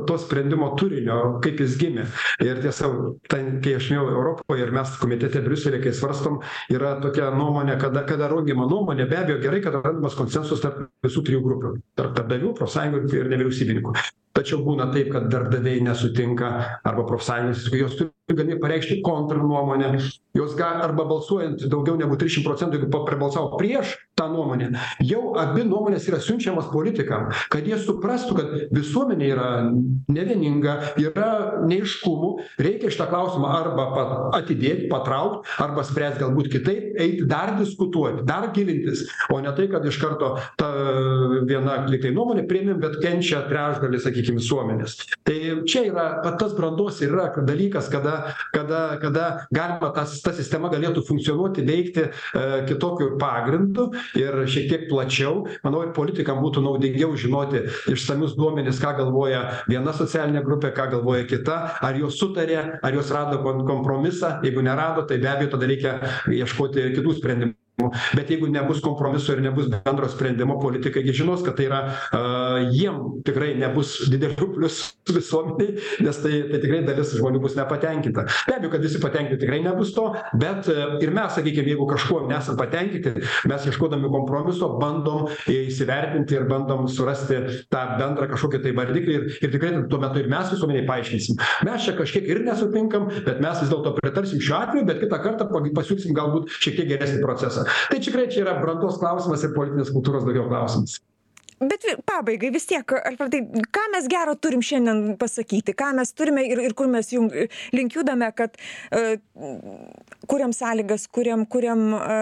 to 0.08 0.16
sprendimo 0.22 0.70
turinio 0.80 1.18
kaip 1.44 1.60
jis 1.60 1.76
gimė. 1.80 2.06
Ir 2.44 2.62
tiesa 2.64 2.90
ten 3.30 3.60
kai 3.64 3.76
aš 3.78 3.90
minėjau 3.92 4.08
europoj 4.16 4.64
ir 4.64 4.72
mes 4.74 4.96
komitete 5.02 5.44
briusely 5.44 5.82
kai 5.84 5.92
svarstom 5.96 6.40
yra 6.72 6.94
tokia 7.04 7.30
nuomonė 7.37 7.76
kada 7.82 8.04
kada 8.08 8.30
rengiama 8.32 8.68
nuomonė 8.70 9.08
be 9.10 9.20
abejo 9.20 9.40
gerai 9.44 9.62
kad 9.64 9.76
randamas 9.84 10.16
konsensusas 10.18 10.64
tarp 10.64 10.87
visų 11.04 11.24
trijų 11.28 11.44
grupių 11.48 11.74
tarp 12.00 12.16
darbdavių 12.18 12.54
profsąjungų 12.60 13.18
ir 13.20 13.32
nevyriausybininkų 13.34 13.96
tačiau 14.44 14.61
būna 14.66 14.90
taip 14.92 15.09
kad 15.14 15.30
darbdaviai 15.33 15.80
nesutinka 15.88 16.50
arba 16.85 17.07
profsąjungos 17.09 17.64
jos 17.72 17.96
turi 17.96 18.37
gali 18.37 18.61
pareikšti 18.61 19.00
kontrnuomonę. 19.02 19.98
Jos 20.35 20.54
gali 20.59 20.83
arba 20.85 21.04
balsuojant 21.09 21.64
daugiau 21.70 21.96
negu 21.96 22.16
trisdešim 22.20 22.44
procentų 22.44 22.80
jeigu 22.80 23.04
prabalsavo 23.07 23.59
prieš 23.61 23.96
tą 24.18 24.28
nuomonę 24.33 24.70
jau 25.02 25.35
abi 25.38 25.64
nuomonės 25.66 26.07
yra 26.11 26.20
siunčiamos 26.22 26.68
politikam 26.72 27.28
kad 27.50 27.66
jie 27.66 27.76
suprastų 27.83 28.37
kad 28.38 28.52
visuomenė 28.74 29.28
yra 29.30 29.48
nevieninga 30.14 30.74
yra 31.02 31.30
neaiškumų 31.66 32.30
reikia 32.62 32.92
šitą 32.94 33.09
klausimą 33.11 33.50
arba 33.59 33.87
pa 33.94 34.04
atidėt 34.38 34.87
patraukt 34.92 35.50
arba 35.62 35.85
spręst 35.87 36.20
galbūt 36.22 36.50
kitaip 36.52 36.98
eiti 37.02 37.26
dar 37.30 37.57
diskutuoti 37.59 38.26
dar 38.26 38.48
gilintis 38.54 39.04
o 39.35 39.40
ne 39.42 39.54
tai 39.57 39.66
kad 39.72 39.87
iš 39.90 39.98
karto 40.02 40.35
ta 40.61 40.70
viena 41.50 41.80
lygtai 41.90 42.14
nuomonė 42.14 42.46
priėmėm 42.50 42.83
bet 42.83 43.00
kenčia 43.02 43.44
trečdalis 43.50 44.07
sakykim 44.07 44.34
visuomenės. 44.38 44.97
Tai 45.27 45.37
čia 45.68 45.85
yra 45.90 46.07
va 46.25 46.35
tas 46.40 46.55
brandos 46.57 47.01
ir 47.05 47.14
yra 47.14 47.31
dalykas 47.47 47.88
kada 47.92 48.35
kada 48.55 48.99
kada 49.03 49.25
galima 49.55 49.92
tas 49.94 50.16
ta 50.25 50.35
sistema 50.37 50.70
galėtų 50.73 51.05
funkcionuoti 51.09 51.64
veikti 51.66 52.05
e, 52.05 52.12
kitokiu 52.68 53.14
pagrindu 53.20 53.90
ir 54.18 54.44
šiek 54.51 54.68
tiek 54.70 54.87
plačiau. 54.90 55.44
Manau 55.64 55.85
ir 55.87 55.94
politikam 55.97 56.42
būtų 56.44 56.64
naudingiau 56.64 57.16
žinoti 57.18 57.64
išsamius 57.92 58.37
duomenis 58.38 58.81
ką 58.83 58.94
galvoja 59.01 59.44
viena 59.70 59.94
socialinė 59.97 60.44
grupė 60.47 60.75
ką 60.77 60.90
galvoja 60.97 61.27
kita 61.31 61.59
ar 61.85 62.01
jos 62.01 62.18
sutarė 62.20 62.81
ar 62.83 62.94
jos 62.97 63.12
rado 63.14 63.40
kompromisą. 63.44 64.38
Jeigu 64.44 64.64
nerado 64.64 65.07
tai 65.09 65.20
be 65.23 65.31
abejo 65.31 65.55
tada 65.57 65.70
reikia 65.70 65.99
ieškoti 66.31 66.90
kitų 66.97 67.20
sprendimų 67.20 67.63
bet 68.14 68.30
jeigu 68.30 68.46
nebus 68.46 68.80
kompromiso 68.80 69.32
ir 69.32 69.40
nebus 69.42 69.66
bendro 69.68 70.08
sprendimo 70.08 70.60
politikai 70.60 71.02
gi 71.02 71.12
žinos 71.12 71.42
kad 71.42 71.56
tai 71.58 71.66
yra 71.66 71.80
a 72.14 72.20
jiem 72.70 73.00
tikrai 73.26 73.54
nebus 73.58 73.96
didelių 74.12 74.48
pliusų 74.54 75.14
visuomenei 75.16 75.80
nes 76.06 76.20
tai 76.22 76.34
tai 76.52 76.60
tikrai 76.62 76.82
dalis 76.87 77.10
žmonių 77.18 77.40
bus 77.42 77.56
nepatenkinta. 77.58 78.26
Be 78.46 78.54
abejo 78.56 78.70
kad 78.76 78.87
visi 78.87 79.00
patenkinti 79.02 79.40
tikrai 79.42 79.58
nebus 79.64 79.90
to 79.96 80.06
bet 80.38 80.68
ir 81.02 81.10
mes 81.14 81.34
sakykim 81.34 81.66
jeigu 81.72 81.88
kažkuo 81.90 82.28
nesam 82.30 82.58
patenkinti 82.60 83.26
mes 83.50 83.66
ieškodami 83.66 84.10
kompromiso 84.12 84.70
bandom 84.78 85.26
įsivertinti 85.50 86.38
ir 86.38 86.46
bandom 86.50 86.87
surasti 86.87 87.40
tą 87.74 87.82
bendrą 87.98 88.30
kažkokį 88.37 88.62
tai 88.68 88.74
vardiklį 88.78 89.18
ir 89.18 89.26
ir 89.34 89.54
tikrai 89.56 89.74
tuo 89.90 89.98
metu 90.02 90.22
ir 90.22 90.30
mes 90.30 90.54
visuomenei 90.54 90.87
paaiškinsim. 90.87 91.42
Mes 91.66 91.82
čia 91.88 91.98
kažkiek 91.98 92.30
ir 92.30 92.44
nesutinkam 92.46 93.10
bet 93.26 93.42
mes 93.42 93.60
vis 93.64 93.74
dėlto 93.74 93.96
pritarsim 93.98 94.38
šiuo 94.38 94.62
atveju 94.62 94.87
bet 94.88 95.02
kitą 95.02 95.20
kartą 95.26 95.50
pasiūlysim 95.50 96.14
galbūt 96.14 96.54
šiek 96.60 96.78
tiek 96.78 96.90
geresnį 96.94 97.22
procesą 97.24 97.63
tai 97.90 98.03
tikrai 98.05 98.29
čia 98.31 98.44
yra 98.46 98.59
brandos 98.61 99.00
klausimas 99.03 99.44
ir 99.44 99.57
politinės 99.57 99.92
kultūros 99.94 100.27
daugiau 100.27 100.48
klausimas. 100.50 101.00
Bet 101.62 101.85
pabaigai 102.07 102.50
vis 102.53 102.66
tiek 102.66 102.92
alfredai 102.98 103.40
ką 103.74 103.83
mes 103.92 104.09
gero 104.11 104.35
turim 104.35 104.62
šiandien 104.64 105.14
pasakyti? 105.20 105.74
Ką 105.79 105.92
mes 105.94 106.11
turime 106.16 106.42
ir 106.48 106.59
ir 106.64 106.74
kur 106.74 106.88
mes 106.90 107.12
jum 107.12 107.29
link 107.72 107.94
judame 107.94 108.31
kad 108.35 108.57
a 108.90 109.14
kuriam 110.31 110.53
sąlygas 110.57 111.07
kuriam 111.14 111.44
kuriam 111.46 111.94
a 111.94 112.18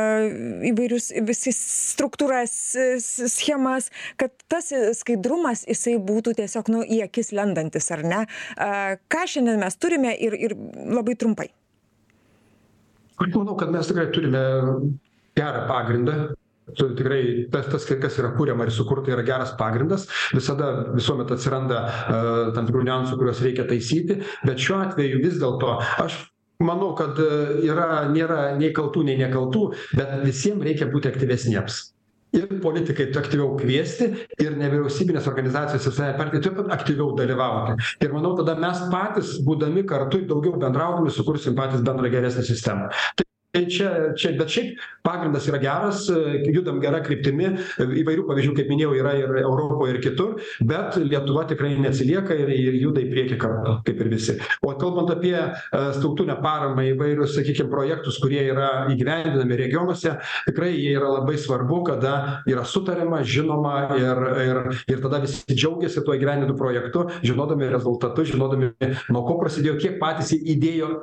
įvairius 0.68 1.10
visi 1.28 1.54
struktūras 1.56 2.52
schemas 3.32 3.88
kad 4.20 4.36
tas 4.52 4.68
skaidrumas 5.00 5.64
jisai 5.68 5.96
būtų 5.96 6.36
tiesiog 6.42 6.68
nu 6.74 6.84
į 6.84 7.02
akis 7.08 7.32
lendantis 7.32 7.88
ar 7.94 8.04
ne? 8.04 8.26
A 8.56 9.00
ką 9.08 9.24
šiandien 9.34 9.62
mes 9.64 9.80
turime 9.80 10.12
ir 10.12 10.36
ir 10.36 10.56
labai 10.92 11.16
trumpai. 11.16 11.48
Aš 13.16 13.32
manau 13.32 13.56
kad 13.56 13.72
mes 13.72 13.88
tikrai 13.88 14.10
turime 14.12 14.44
gerą 15.38 15.66
pagrindą. 15.68 16.16
Tu 16.78 16.86
tikrai 16.96 17.48
tas 17.52 17.66
tas 17.68 17.84
kas 17.84 18.18
yra 18.22 18.30
kuriama 18.36 18.64
ir 18.64 18.72
sukurta 18.72 19.10
yra 19.12 19.24
geras 19.26 19.52
pagrindas. 19.58 20.06
Visada 20.32 20.92
visuomet 20.94 21.32
atsiranda 21.34 21.80
a 21.82 22.20
tam 22.54 22.68
tikrų 22.68 22.84
niuansų 22.86 23.18
kuriuos 23.18 23.42
reikia 23.44 23.66
taisyti. 23.68 24.20
Bet 24.46 24.62
šiuo 24.62 24.78
atveju 24.86 25.24
vis 25.24 25.40
dėlto 25.42 25.74
aš 26.04 26.20
manau 26.62 26.92
kad 26.98 27.18
yra 27.66 28.06
nėra 28.12 28.52
nei 28.58 28.70
kaltų 28.76 29.02
nei 29.08 29.18
nekaltų 29.20 29.64
bet 29.98 30.20
visiem 30.22 30.62
reikia 30.62 30.88
būti 30.92 31.10
aktyvesniems. 31.10 31.88
Ir 32.32 32.46
politikai 32.64 33.10
aktyviau 33.10 33.58
kviesti 33.58 34.06
ir 34.40 34.54
nevyriausybinės 34.56 35.26
organizacijos 35.28 35.84
socialinė 35.84 36.16
partija 36.16 36.46
taip 36.46 36.54
pat 36.62 36.70
aktyviau 36.78 37.10
dalyvauti. 37.18 37.74
Ir 38.00 38.14
manau 38.14 38.32
tada 38.38 38.54
mes 38.62 38.86
patys 38.94 39.34
būdami 39.44 39.84
kartu 39.90 40.22
daugiau 40.30 40.56
bendraudami 40.62 41.12
sukursim 41.12 41.58
patys 41.58 41.84
bendrą 41.84 42.08
geresnę 42.14 42.46
sistemą. 42.48 42.88
Tai 43.18 43.26
tai 43.52 43.66
čia 43.68 43.88
čia 44.16 44.32
bet 44.38 44.48
šiaip 44.48 44.80
pagrindas 45.04 45.44
yra 45.50 45.58
geras 45.60 46.06
judam 46.48 46.78
gera 46.80 47.02
kryptimi 47.04 47.50
įvairių 48.00 48.24
pavyzdžių 48.28 48.54
kaip 48.56 48.70
minėjau 48.72 48.94
yra 48.96 49.12
ir 49.18 49.34
europoj 49.42 49.92
ir 49.92 49.98
kitur 50.04 50.38
bet 50.64 50.96
lietuva 50.96 51.44
tikrai 51.50 51.74
neatsilieka 51.82 52.36
ir 52.38 52.52
ir 52.54 52.78
juda 52.80 53.02
į 53.04 53.10
priekį 53.12 53.38
kartu 53.42 53.74
kaip 53.84 54.00
ir 54.00 54.10
visi. 54.14 54.38
O 54.64 54.72
kalbant 54.80 55.12
apie 55.12 55.36
struktūrinę 55.98 56.38
paramą 56.40 56.86
įvairius 56.94 57.36
sakykim 57.36 57.68
projektus 57.72 58.16
kurie 58.24 58.40
yra 58.54 58.70
įgyvendinami 58.94 59.60
regionuose 59.60 60.16
tikrai 60.48 60.72
jie 60.72 60.96
yra 60.96 61.12
labai 61.18 61.36
svarbu 61.36 61.82
kada 61.92 62.16
yra 62.48 62.64
sutariama 62.64 63.20
žinoma 63.20 63.76
ir 64.00 64.26
ir 64.48 64.64
ir 64.96 65.04
tada 65.04 65.20
visi 65.26 65.44
džiaugiasi 65.52 66.06
tuo 66.06 66.16
įgyvendintu 66.16 66.56
projektu 66.56 67.04
žinodami 67.20 67.68
rezultatus 67.76 68.32
žinodami 68.32 68.72
nuo 69.12 69.26
ko 69.28 69.40
prasidėjo 69.44 69.76
kiek 69.84 70.00
patys 70.00 70.32
įdėjo 70.40 70.94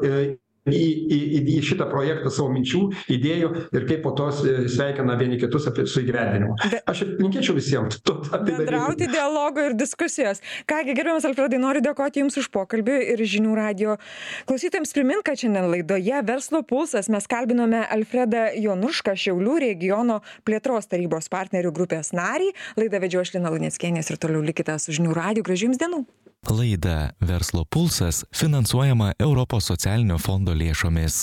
į 0.73 0.85
į 1.09 1.19
į 1.39 1.41
į 1.55 1.59
šitą 1.71 1.87
projektą 1.91 2.31
savo 2.33 2.49
minčių 2.53 2.81
idėjų 3.15 3.49
ir 3.75 3.87
kaip 3.89 4.03
po 4.05 4.13
to 4.17 4.29
sveikina 4.33 5.17
vieni 5.19 5.39
kitus 5.41 5.67
apie 5.69 5.85
su 5.89 6.03
įgyvendinimu. 6.03 6.55
Aš 6.89 7.03
linkėčiau 7.19 7.55
visiems 7.57 7.99
to 8.05 8.19
bendrauti 8.45 9.09
dialogo 9.11 9.63
ir 9.69 9.75
diskusijos. 9.79 10.43
Ką 10.69 10.81
gi 10.87 10.95
gerbiamas 10.97 11.27
alfredai 11.29 11.59
noriu 11.61 11.83
dėkoti 11.85 12.23
jums 12.23 12.39
už 12.41 12.49
pokalbį 12.53 12.99
ir 13.15 13.23
žinių 13.33 13.55
radijo 13.57 13.97
klausytojams. 14.49 14.93
Primint 14.95 15.25
kad 15.27 15.39
šiandien 15.41 15.69
laidoje 15.71 16.21
verslo 16.27 16.63
pulsas 16.67 17.09
mes 17.11 17.27
kalbinome 17.29 17.83
alfredą 17.95 18.49
jonušką 18.59 19.15
šiaulių 19.19 19.59
regiono 19.65 20.19
plėtros 20.47 20.89
tarybos 20.91 21.31
partnerių 21.31 21.73
grupės 21.75 22.13
narį. 22.15 22.51
Laidą 22.79 23.03
vedžiau 23.03 23.25
aš 23.25 23.35
lina 23.37 23.53
luneckienė 23.53 24.03
ir 24.05 24.21
toliau 24.21 24.43
likite 24.45 24.77
su 24.79 24.95
žinių 24.95 25.15
radiju. 25.17 25.47
Gražių 25.49 25.69
jums 25.69 25.81
dienų 25.81 26.03
Laida 26.47 27.11
Verslo 27.19 27.65
pulsas 27.65 28.23
finansuojama 28.31 29.11
Europos 29.19 29.67
socialinio 29.67 30.17
fondo 30.17 30.55
lėšomis. 30.55 31.19